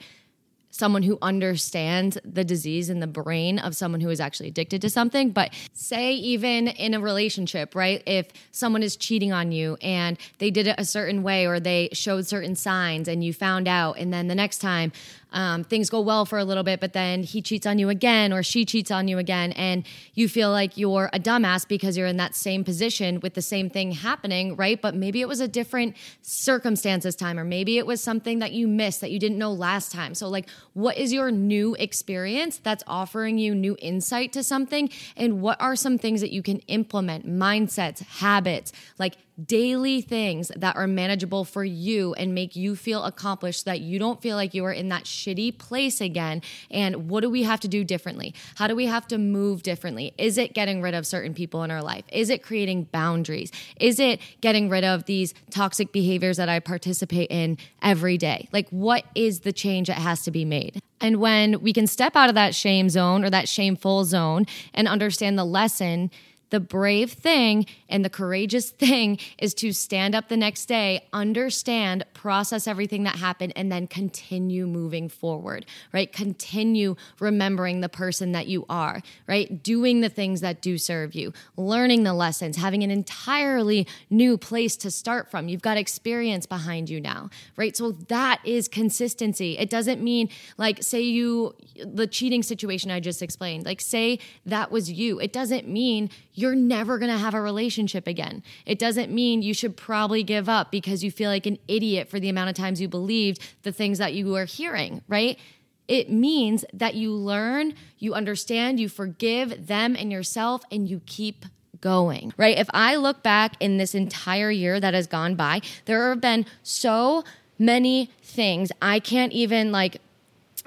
someone 0.73 1.03
who 1.03 1.19
understands 1.21 2.17
the 2.25 2.43
disease 2.43 2.89
in 2.89 2.99
the 2.99 3.05
brain 3.05 3.59
of 3.59 3.75
someone 3.75 4.01
who 4.01 4.09
is 4.09 4.19
actually 4.19 4.49
addicted 4.49 4.81
to 4.81 4.89
something. 4.89 5.29
But 5.29 5.53
say, 5.73 6.13
even 6.13 6.67
in 6.67 6.95
a 6.95 6.99
relationship, 6.99 7.75
right? 7.75 8.01
If 8.07 8.29
someone 8.51 8.81
is 8.81 8.95
cheating 8.95 9.31
on 9.31 9.51
you 9.51 9.77
and 9.83 10.17
they 10.39 10.49
did 10.49 10.65
it 10.65 10.73
a 10.79 10.85
certain 10.85 11.21
way 11.21 11.45
or 11.45 11.59
they 11.59 11.89
showed 11.93 12.25
certain 12.25 12.55
signs 12.55 13.07
and 13.07 13.23
you 13.23 13.33
found 13.33 13.67
out, 13.67 13.99
and 13.99 14.11
then 14.11 14.27
the 14.27 14.35
next 14.35 14.57
time 14.57 14.91
um, 15.33 15.63
things 15.63 15.89
go 15.89 15.99
well 15.99 16.25
for 16.25 16.37
a 16.37 16.45
little 16.45 16.63
bit, 16.63 16.79
but 16.79 16.93
then 16.93 17.23
he 17.23 17.41
cheats 17.41 17.65
on 17.65 17.79
you 17.79 17.89
again 17.89 18.31
or 18.31 18.43
she 18.43 18.65
cheats 18.65 18.91
on 18.91 19.07
you 19.07 19.17
again, 19.17 19.51
and 19.53 19.85
you 20.13 20.29
feel 20.29 20.51
like 20.51 20.77
you're 20.77 21.09
a 21.11 21.19
dumbass 21.19 21.67
because 21.67 21.97
you're 21.97 22.07
in 22.07 22.17
that 22.17 22.35
same 22.35 22.63
position 22.63 23.19
with 23.19 23.33
the 23.33 23.41
same 23.41 23.69
thing 23.69 23.91
happening, 23.91 24.55
right? 24.55 24.81
But 24.81 24.95
maybe 24.95 25.21
it 25.21 25.27
was 25.27 25.39
a 25.39 25.47
different 25.47 25.95
circumstance 26.21 27.03
this 27.03 27.15
time, 27.15 27.39
or 27.39 27.43
maybe 27.43 27.77
it 27.77 27.85
was 27.85 28.01
something 28.01 28.39
that 28.39 28.53
you 28.53 28.67
missed 28.67 29.01
that 29.01 29.11
you 29.11 29.19
didn't 29.19 29.37
know 29.37 29.51
last 29.51 29.91
time. 29.91 30.13
So, 30.15 30.27
like, 30.29 30.47
what 30.73 30.97
is 30.97 31.11
your 31.11 31.31
new 31.31 31.75
experience 31.75 32.57
that's 32.57 32.83
offering 32.87 33.37
you 33.37 33.55
new 33.55 33.75
insight 33.79 34.33
to 34.33 34.43
something? 34.43 34.89
And 35.17 35.41
what 35.41 35.59
are 35.59 35.75
some 35.75 35.97
things 35.97 36.21
that 36.21 36.31
you 36.31 36.43
can 36.43 36.59
implement, 36.67 37.27
mindsets, 37.27 38.03
habits, 38.03 38.71
like 38.99 39.17
daily 39.43 40.01
things 40.01 40.51
that 40.55 40.75
are 40.75 40.87
manageable 40.87 41.45
for 41.45 41.63
you 41.63 42.13
and 42.15 42.33
make 42.33 42.55
you 42.55 42.75
feel 42.75 43.03
accomplished 43.03 43.63
so 43.63 43.71
that 43.71 43.81
you 43.81 43.99
don't 43.99 44.21
feel 44.21 44.35
like 44.35 44.53
you 44.53 44.65
are 44.65 44.71
in 44.71 44.89
that 44.89 45.03
shitty 45.03 45.57
place 45.57 46.01
again. 46.01 46.41
And 46.69 47.09
what 47.09 47.21
do 47.21 47.29
we 47.29 47.43
have 47.43 47.59
to 47.61 47.67
do 47.67 47.83
differently? 47.83 48.33
How 48.55 48.67
do 48.67 48.75
we 48.75 48.85
have 48.85 49.07
to 49.07 49.17
move 49.17 49.63
differently? 49.63 50.13
Is 50.17 50.37
it 50.37 50.53
getting 50.53 50.81
rid 50.81 50.93
of 50.93 51.07
certain 51.07 51.33
people 51.33 51.63
in 51.63 51.71
our 51.71 51.81
life? 51.81 52.05
Is 52.11 52.29
it 52.29 52.43
creating 52.43 52.85
boundaries? 52.91 53.51
Is 53.79 53.99
it 53.99 54.19
getting 54.41 54.69
rid 54.69 54.83
of 54.83 55.05
these 55.05 55.33
toxic 55.49 55.91
behaviors 55.91 56.37
that 56.37 56.49
I 56.49 56.59
participate 56.59 57.31
in 57.31 57.57
every 57.81 58.17
day? 58.17 58.49
Like, 58.51 58.69
what 58.69 59.05
is 59.15 59.41
the 59.41 59.53
change 59.53 59.87
that 59.87 59.97
has 59.97 60.23
to 60.23 60.31
be 60.31 60.45
made? 60.45 60.79
And 61.01 61.17
when 61.17 61.61
we 61.61 61.73
can 61.73 61.85
step 61.85 62.15
out 62.15 62.29
of 62.29 62.35
that 62.35 62.55
shame 62.55 62.89
zone 62.89 63.25
or 63.25 63.29
that 63.29 63.49
shameful 63.49 64.05
zone 64.05 64.45
and 64.73 64.87
understand 64.87 65.37
the 65.37 65.43
lesson, 65.43 66.11
the 66.53 66.59
brave 66.59 67.11
thing 67.11 67.65
and 67.89 68.05
the 68.05 68.11
courageous 68.11 68.69
thing 68.83 69.17
is 69.39 69.55
to 69.55 69.73
stand 69.73 70.13
up 70.13 70.29
the 70.29 70.37
next 70.37 70.67
day, 70.67 71.03
understand, 71.11 72.05
process 72.13 72.67
everything 72.67 73.03
that 73.03 73.15
happened, 73.15 73.51
and 73.55 73.71
then 73.71 73.87
continue 73.87 74.67
moving 74.67 75.09
forward, 75.09 75.65
right? 75.91 76.13
Continue 76.13 76.95
remembering 77.19 77.81
the 77.81 77.89
person 77.89 78.33
that 78.33 78.45
you 78.45 78.67
are, 78.69 79.01
right? 79.27 79.63
Doing 79.63 80.01
the 80.01 80.09
things 80.09 80.41
that 80.41 80.61
do 80.61 80.77
serve 80.77 81.15
you, 81.15 81.33
learning 81.57 82.03
the 82.03 82.13
lessons, 82.13 82.55
having 82.57 82.83
an 82.83 82.91
entirely 82.91 83.87
new 84.11 84.37
place 84.37 84.77
to 84.77 84.91
start 84.91 85.31
from. 85.31 85.47
You've 85.47 85.63
got 85.63 85.77
experience 85.77 86.45
behind 86.45 86.87
you 86.87 87.01
now, 87.01 87.31
right? 87.57 87.75
So 87.75 87.93
that 88.09 88.41
is 88.45 88.67
consistency. 88.67 89.57
It 89.57 89.71
doesn't 89.71 90.03
mean 90.03 90.29
like, 90.59 90.83
say 90.83 91.01
you, 91.01 91.55
the 91.83 92.05
cheating 92.05 92.43
situation 92.43 92.91
I 92.91 92.99
just 92.99 93.23
explained, 93.23 93.65
like, 93.65 93.81
say 93.81 94.19
that 94.45 94.71
was 94.71 94.91
you. 94.91 95.19
It 95.19 95.33
doesn't 95.33 95.67
mean 95.67 96.11
you're 96.33 96.55
never 96.55 96.97
going 96.97 97.11
to 97.11 97.17
have 97.17 97.33
a 97.33 97.41
relationship 97.41 98.07
again. 98.07 98.43
It 98.65 98.79
doesn't 98.79 99.11
mean 99.11 99.41
you 99.41 99.53
should 99.53 99.77
probably 99.77 100.23
give 100.23 100.49
up 100.49 100.71
because 100.71 101.03
you 101.03 101.11
feel 101.11 101.29
like 101.29 101.45
an 101.45 101.59
idiot 101.67 102.09
for 102.09 102.19
the 102.19 102.29
amount 102.29 102.49
of 102.49 102.55
times 102.55 102.81
you 102.81 102.87
believed 102.87 103.41
the 103.63 103.71
things 103.71 103.97
that 103.99 104.13
you 104.13 104.31
were 104.31 104.45
hearing, 104.45 105.01
right? 105.07 105.39
It 105.87 106.09
means 106.09 106.65
that 106.73 106.95
you 106.95 107.13
learn, 107.13 107.73
you 107.99 108.13
understand, 108.13 108.79
you 108.79 108.89
forgive 108.89 109.67
them 109.67 109.95
and 109.95 110.11
yourself, 110.11 110.63
and 110.71 110.87
you 110.87 111.01
keep 111.05 111.45
going, 111.81 112.33
right? 112.37 112.57
If 112.57 112.69
I 112.73 112.95
look 112.95 113.21
back 113.21 113.55
in 113.59 113.77
this 113.77 113.93
entire 113.93 114.49
year 114.49 114.79
that 114.79 114.93
has 114.93 115.05
gone 115.05 115.35
by, 115.35 115.61
there 115.85 116.09
have 116.09 116.21
been 116.21 116.45
so 116.63 117.23
many 117.59 118.09
things 118.21 118.71
I 118.81 118.99
can't 118.99 119.33
even 119.33 119.71
like 119.71 120.01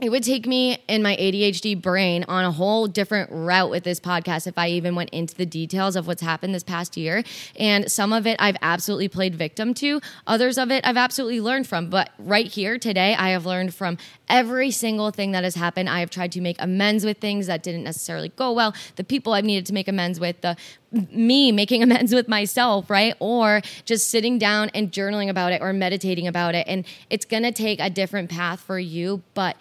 it 0.03 0.11
would 0.11 0.23
take 0.23 0.47
me 0.47 0.77
in 0.89 1.03
my 1.03 1.17
ADHD 1.17 1.81
brain 1.81 2.27
on 2.29 2.45
a 2.45 2.53
whole 2.53 2.87
different 2.87 3.31
route 3.33 3.71
with 3.71 3.83
this 3.83 3.99
podcast 3.99 4.47
if 4.47 4.59
I 4.59 4.69
even 4.69 4.95
went 4.95 5.09
into 5.09 5.35
the 5.35 5.47
details 5.47 5.97
of 5.97 6.07
what's 6.07 6.21
happened 6.21 6.55
this 6.55 6.63
past 6.63 6.99
year. 6.99 7.25
And 7.59 7.91
some 7.91 8.13
of 8.13 8.27
it 8.27 8.37
I've 8.39 8.59
absolutely 8.61 9.09
played 9.09 9.35
victim 9.35 9.73
to, 9.75 10.03
others 10.27 10.59
of 10.59 10.71
it 10.71 10.87
I've 10.87 10.99
absolutely 10.99 11.41
learned 11.41 11.67
from. 11.67 11.89
But 11.89 12.11
right 12.19 12.47
here 12.47 12.79
today, 12.79 13.15
I 13.15 13.31
have 13.31 13.47
learned 13.47 13.75
from 13.75 13.97
every 14.29 14.71
single 14.71 15.13
thing 15.13 15.33
that 15.33 15.45
has 15.45 15.55
happened. 15.55 15.89
I 15.89 16.01
have 16.01 16.11
tried 16.11 16.33
to 16.33 16.43
make 16.43 16.57
amends 16.59 17.07
with 17.07 17.17
things 17.17 17.47
that 17.47 17.63
didn't 17.63 17.85
necessarily 17.85 18.29
go 18.29 18.53
well, 18.53 18.75
the 18.97 19.05
people 19.05 19.33
I've 19.33 19.45
needed 19.45 19.65
to 19.67 19.73
make 19.73 19.89
amends 19.89 20.21
with, 20.21 20.43
the 20.43 20.59
me 20.93 21.53
making 21.53 21.83
amends 21.83 22.15
with 22.15 22.29
myself, 22.29 22.91
right? 22.91 23.15
Or 23.19 23.63
just 23.87 24.11
sitting 24.11 24.39
down 24.39 24.69
and 24.75 24.93
journaling 24.93 25.31
about 25.31 25.53
it 25.53 25.63
or 25.63 25.73
meditating 25.73 26.27
about 26.27 26.55
it. 26.55 26.67
And 26.69 26.85
it's 27.09 27.25
gonna 27.25 27.51
take 27.51 27.81
a 27.81 27.89
different 27.89 28.29
path 28.29 28.61
for 28.61 28.79
you, 28.79 29.23
but 29.33 29.57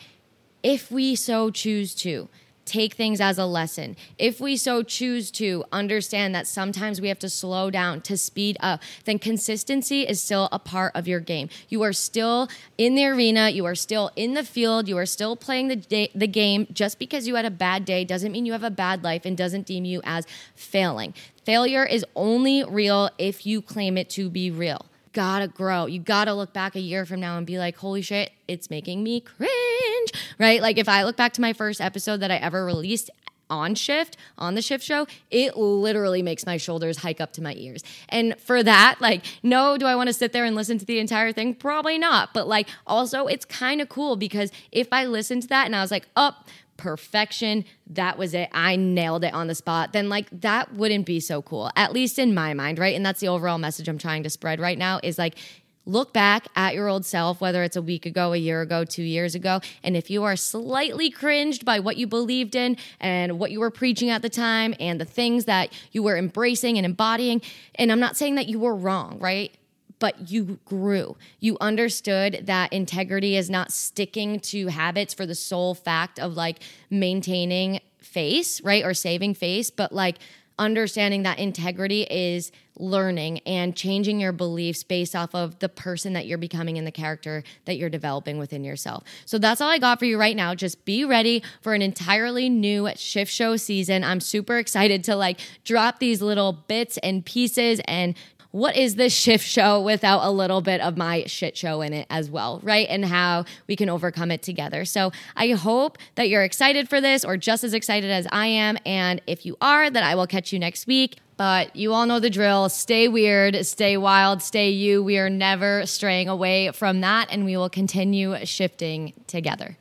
if 0.66 0.90
we 0.90 1.16
so 1.16 1.52
choose 1.52 1.94
to 1.94 2.28
take 2.66 2.96
things 2.96 3.22
as 3.22 3.38
a 3.38 3.46
lesson. 3.46 3.96
If 4.18 4.40
we 4.40 4.58
so 4.58 4.82
choose 4.82 5.30
to 5.34 5.64
understand 5.72 6.34
that 6.34 6.48
sometimes 6.48 7.00
we 7.00 7.08
have 7.10 7.20
to 7.20 7.30
slow 7.30 7.70
down 7.70 8.02
to 8.02 8.18
speed 8.18 8.58
up, 8.60 8.82
then 9.04 9.20
consistency 9.20 10.02
is 10.02 10.20
still 10.20 10.50
a 10.52 10.58
part 10.58 10.94
of 10.96 11.08
your 11.08 11.20
game. 11.20 11.50
You 11.70 11.84
are 11.84 11.94
still 11.94 12.50
in 12.80 12.96
the 12.96 13.06
arena, 13.06 13.50
you 13.50 13.64
are 13.66 13.76
still 13.76 14.10
in 14.16 14.34
the 14.34 14.44
field, 14.44 14.88
you 14.88 14.98
are 14.98 15.06
still 15.06 15.36
playing 15.36 15.68
the 15.68 15.76
day, 15.76 16.10
the 16.16 16.26
game. 16.26 16.66
Just 16.74 16.98
because 16.98 17.28
you 17.28 17.36
had 17.36 17.46
a 17.46 17.52
bad 17.52 17.86
day 17.86 18.04
doesn't 18.04 18.32
mean 18.32 18.48
you 18.48 18.54
have 18.54 18.64
a 18.64 18.72
bad 18.72 19.04
life 19.04 19.24
and 19.24 19.38
doesn't 19.38 19.68
deem 19.68 19.86
you 19.86 20.02
as 20.04 20.26
failing. 20.56 21.14
Failure 21.44 21.86
is 21.86 22.04
only 22.16 22.64
real 22.64 23.12
if 23.20 23.46
you 23.46 23.62
claim 23.62 24.00
it 24.00 24.10
to 24.10 24.32
be 24.32 24.50
real 24.50 24.88
gotta 25.16 25.48
grow. 25.48 25.88
You 25.88 26.00
gotta 26.00 26.34
look 26.34 26.54
back 26.54 26.76
a 26.76 26.80
year 26.80 27.06
from 27.06 27.22
now 27.22 27.38
and 27.38 27.48
be 27.48 27.58
like, 27.58 27.78
holy 27.78 28.04
shit, 28.04 28.32
it's 28.48 28.70
making 28.70 29.02
me 29.02 29.22
cringe, 29.22 30.12
right? 30.38 30.62
Like 30.62 30.78
if 30.78 30.88
I 30.88 31.04
look 31.04 31.16
back 31.16 31.34
to 31.34 31.42
my 31.42 31.54
first 31.54 31.82
episode 31.82 32.18
that 32.18 32.30
I 32.30 32.36
ever 32.36 32.66
released 32.66 33.10
on 33.50 33.76
shift 33.76 34.18
on 34.38 34.56
the 34.56 34.62
shift 34.62 34.84
show 34.84 35.06
it 35.30 35.58
literally 35.58 36.22
makes 36.22 36.46
my 36.46 36.58
shoulders 36.58 36.98
hike 36.98 37.22
up 37.22 37.34
to 37.34 37.42
my 37.42 37.54
ears 37.56 37.84
and 38.10 38.40
for 38.40 38.64
that 38.64 38.96
like 39.00 39.24
no 39.44 39.78
do 39.78 39.86
i 39.86 39.96
want 39.96 40.08
to 40.08 40.14
sit 40.14 40.32
there 40.32 40.46
and 40.46 40.56
listen 40.56 40.78
to 40.78 40.86
the 40.86 41.00
entire 41.00 41.32
thing 41.32 41.54
probably 41.54 41.98
not 41.98 42.34
but 42.34 42.48
like 42.48 42.68
also 42.88 43.28
it's 43.28 43.46
kind 43.46 43.82
of 43.82 43.90
cool 43.90 44.16
because 44.16 44.52
if 44.72 44.88
i 44.92 45.06
listened 45.06 45.42
to 45.42 45.48
that 45.48 45.66
and 45.66 45.76
i 45.76 45.82
was 45.82 45.92
like 45.92 46.08
oh, 46.16 46.36
perfection. 46.78 47.66
That 47.88 48.18
was 48.18 48.34
it. 48.34 48.50
I 48.52 48.76
nailed 48.76 49.24
it 49.24 49.34
on 49.34 49.48
the 49.48 49.56
spot. 49.56 49.94
Then, 49.94 50.10
like, 50.10 50.28
that 50.42 50.74
wouldn't 50.74 51.06
be 51.06 51.20
so 51.20 51.42
cool, 51.42 51.72
at 51.76 51.94
least 51.94 52.20
in 52.20 52.34
my 52.34 52.54
mind, 52.54 52.80
right? 52.80 52.96
And 52.96 53.06
that's 53.06 53.20
the 53.20 53.28
overall 53.28 53.58
message 53.58 53.88
I'm 53.88 53.98
trying 53.98 54.24
to 54.24 54.30
spread 54.30 54.60
right 54.60 54.78
now 54.78 55.00
is 55.04 55.18
like, 55.18 55.38
look 55.86 56.14
back 56.14 56.48
at 56.56 56.74
your 56.74 56.88
old 56.88 57.06
self, 57.06 57.40
whether 57.42 57.64
it's 57.64 57.76
a 57.76 57.82
week 57.82 58.06
ago, 58.06 58.34
a 58.34 58.38
year 58.38 58.62
ago, 58.62 58.84
two 58.84 59.04
years 59.04 59.36
ago. 59.36 59.62
And 59.84 59.96
if 59.96 60.10
you 60.10 60.24
are 60.24 60.36
slightly 60.36 61.10
cringed 61.10 61.66
by 61.66 61.80
what 61.80 61.98
you 61.98 62.08
believed 62.08 62.56
in 62.56 62.78
and 63.00 63.40
what 63.40 63.52
you 63.52 63.60
were 63.60 63.72
preaching 63.72 64.10
at 64.10 64.22
the 64.22 64.30
time 64.30 64.74
and 64.80 65.00
the 65.00 65.06
things 65.06 65.46
that 65.46 65.72
you 65.92 66.04
were 66.04 66.18
embracing 66.18 66.78
and 66.78 66.86
embodying, 66.86 67.42
and 67.76 67.92
I'm 67.92 68.00
not 68.00 68.18
saying 68.18 68.36
that 68.36 68.48
you 68.48 68.60
were 68.60 68.76
wrong, 68.76 69.20
right? 69.20 69.56
but 70.00 70.30
you 70.30 70.60
grew. 70.66 71.16
You 71.40 71.58
understood 71.62 72.44
that 72.48 72.74
integrity 72.74 73.38
is 73.38 73.50
not 73.50 73.72
sticking 73.72 74.40
to 74.42 74.68
habits 74.68 75.14
for 75.14 75.26
the 75.26 75.36
sole 75.36 75.74
fact 75.74 76.20
of 76.20 76.34
like 76.34 76.62
maintaining 76.90 77.80
face, 78.00 78.62
right? 78.62 78.84
Or 78.84 78.94
saving 78.94 79.36
face, 79.36 79.70
but 79.70 79.92
like 79.94 80.18
understanding 80.58 81.24
that 81.24 81.40
integrity 81.40 82.04
is 82.04 82.52
learning 82.78 83.40
and 83.46 83.76
changing 83.76 84.20
your 84.20 84.32
beliefs 84.32 84.84
based 84.84 85.16
off 85.16 85.34
of 85.34 85.60
the 85.60 85.70
person 85.70 86.14
that 86.14 86.26
you're 86.26 86.38
becoming 86.38 86.78
and 86.78 86.86
the 86.86 86.92
character 86.92 87.44
that 87.66 87.78
you're 87.78 87.90
developing 87.90 88.38
within 88.38 88.64
yourself. 88.64 89.04
So 89.26 89.38
that's 89.38 89.62
all 89.62 89.70
I 89.70 89.78
got 89.78 90.00
for 90.00 90.06
you 90.06 90.20
right 90.20 90.36
now. 90.36 90.56
Just 90.56 90.84
be 90.86 91.06
ready 91.06 91.42
for 91.62 91.74
an 91.74 91.82
entirely 91.82 92.50
new 92.50 92.90
shift 92.96 93.32
show 93.32 93.56
season. 93.56 94.04
I'm 94.04 94.20
super 94.20 94.58
excited 94.58 95.04
to 95.06 95.16
like 95.16 95.40
drop 95.64 96.00
these 96.00 96.22
little 96.22 96.52
bits 96.52 96.98
and 96.98 97.26
pieces 97.26 97.82
and 97.86 98.16
what 98.56 98.78
is 98.78 98.96
this 98.96 99.14
shift 99.14 99.46
show 99.46 99.82
without 99.82 100.24
a 100.24 100.32
little 100.32 100.62
bit 100.62 100.80
of 100.80 100.96
my 100.96 101.26
shit 101.26 101.58
show 101.58 101.82
in 101.82 101.92
it 101.92 102.08
as 102.10 102.30
well, 102.30 102.62
right? 102.64 102.88
And 102.90 103.04
how 103.04 103.44
we 103.68 103.76
can 103.76 103.90
overcome 103.90 104.32
it 104.32 104.42
together. 104.42 104.86
So 104.86 105.12
I 105.36 105.50
hope 105.50 105.98
that 106.16 106.30
you're 106.30 106.44
excited 106.44 106.88
for 106.88 107.02
this 107.02 107.26
or 107.26 107.36
just 107.36 107.66
as 107.66 107.74
excited 107.74 108.10
as 108.10 108.26
I 108.32 108.48
am. 108.48 108.78
And 108.86 109.22
if 109.28 109.46
you 109.46 109.58
are, 109.60 109.90
then 109.90 110.06
I 110.06 110.16
will 110.16 110.26
catch 110.26 110.54
you 110.54 110.60
next 110.60 110.88
week. 110.88 111.18
But 111.36 111.76
you 111.76 111.92
all 111.92 112.06
know 112.06 112.22
the 112.22 112.30
drill. 112.30 112.70
Stay 112.70 113.10
weird, 113.10 113.66
stay 113.66 113.98
wild, 113.98 114.42
stay 114.42 114.70
you. 114.70 115.04
We 115.04 115.18
are 115.18 115.30
never 115.30 115.86
straying 115.86 116.30
away 116.30 116.72
from 116.72 117.02
that, 117.02 117.28
and 117.32 117.44
we 117.44 117.58
will 117.58 117.70
continue 117.70 118.38
shifting 118.46 119.12
together. 119.28 119.76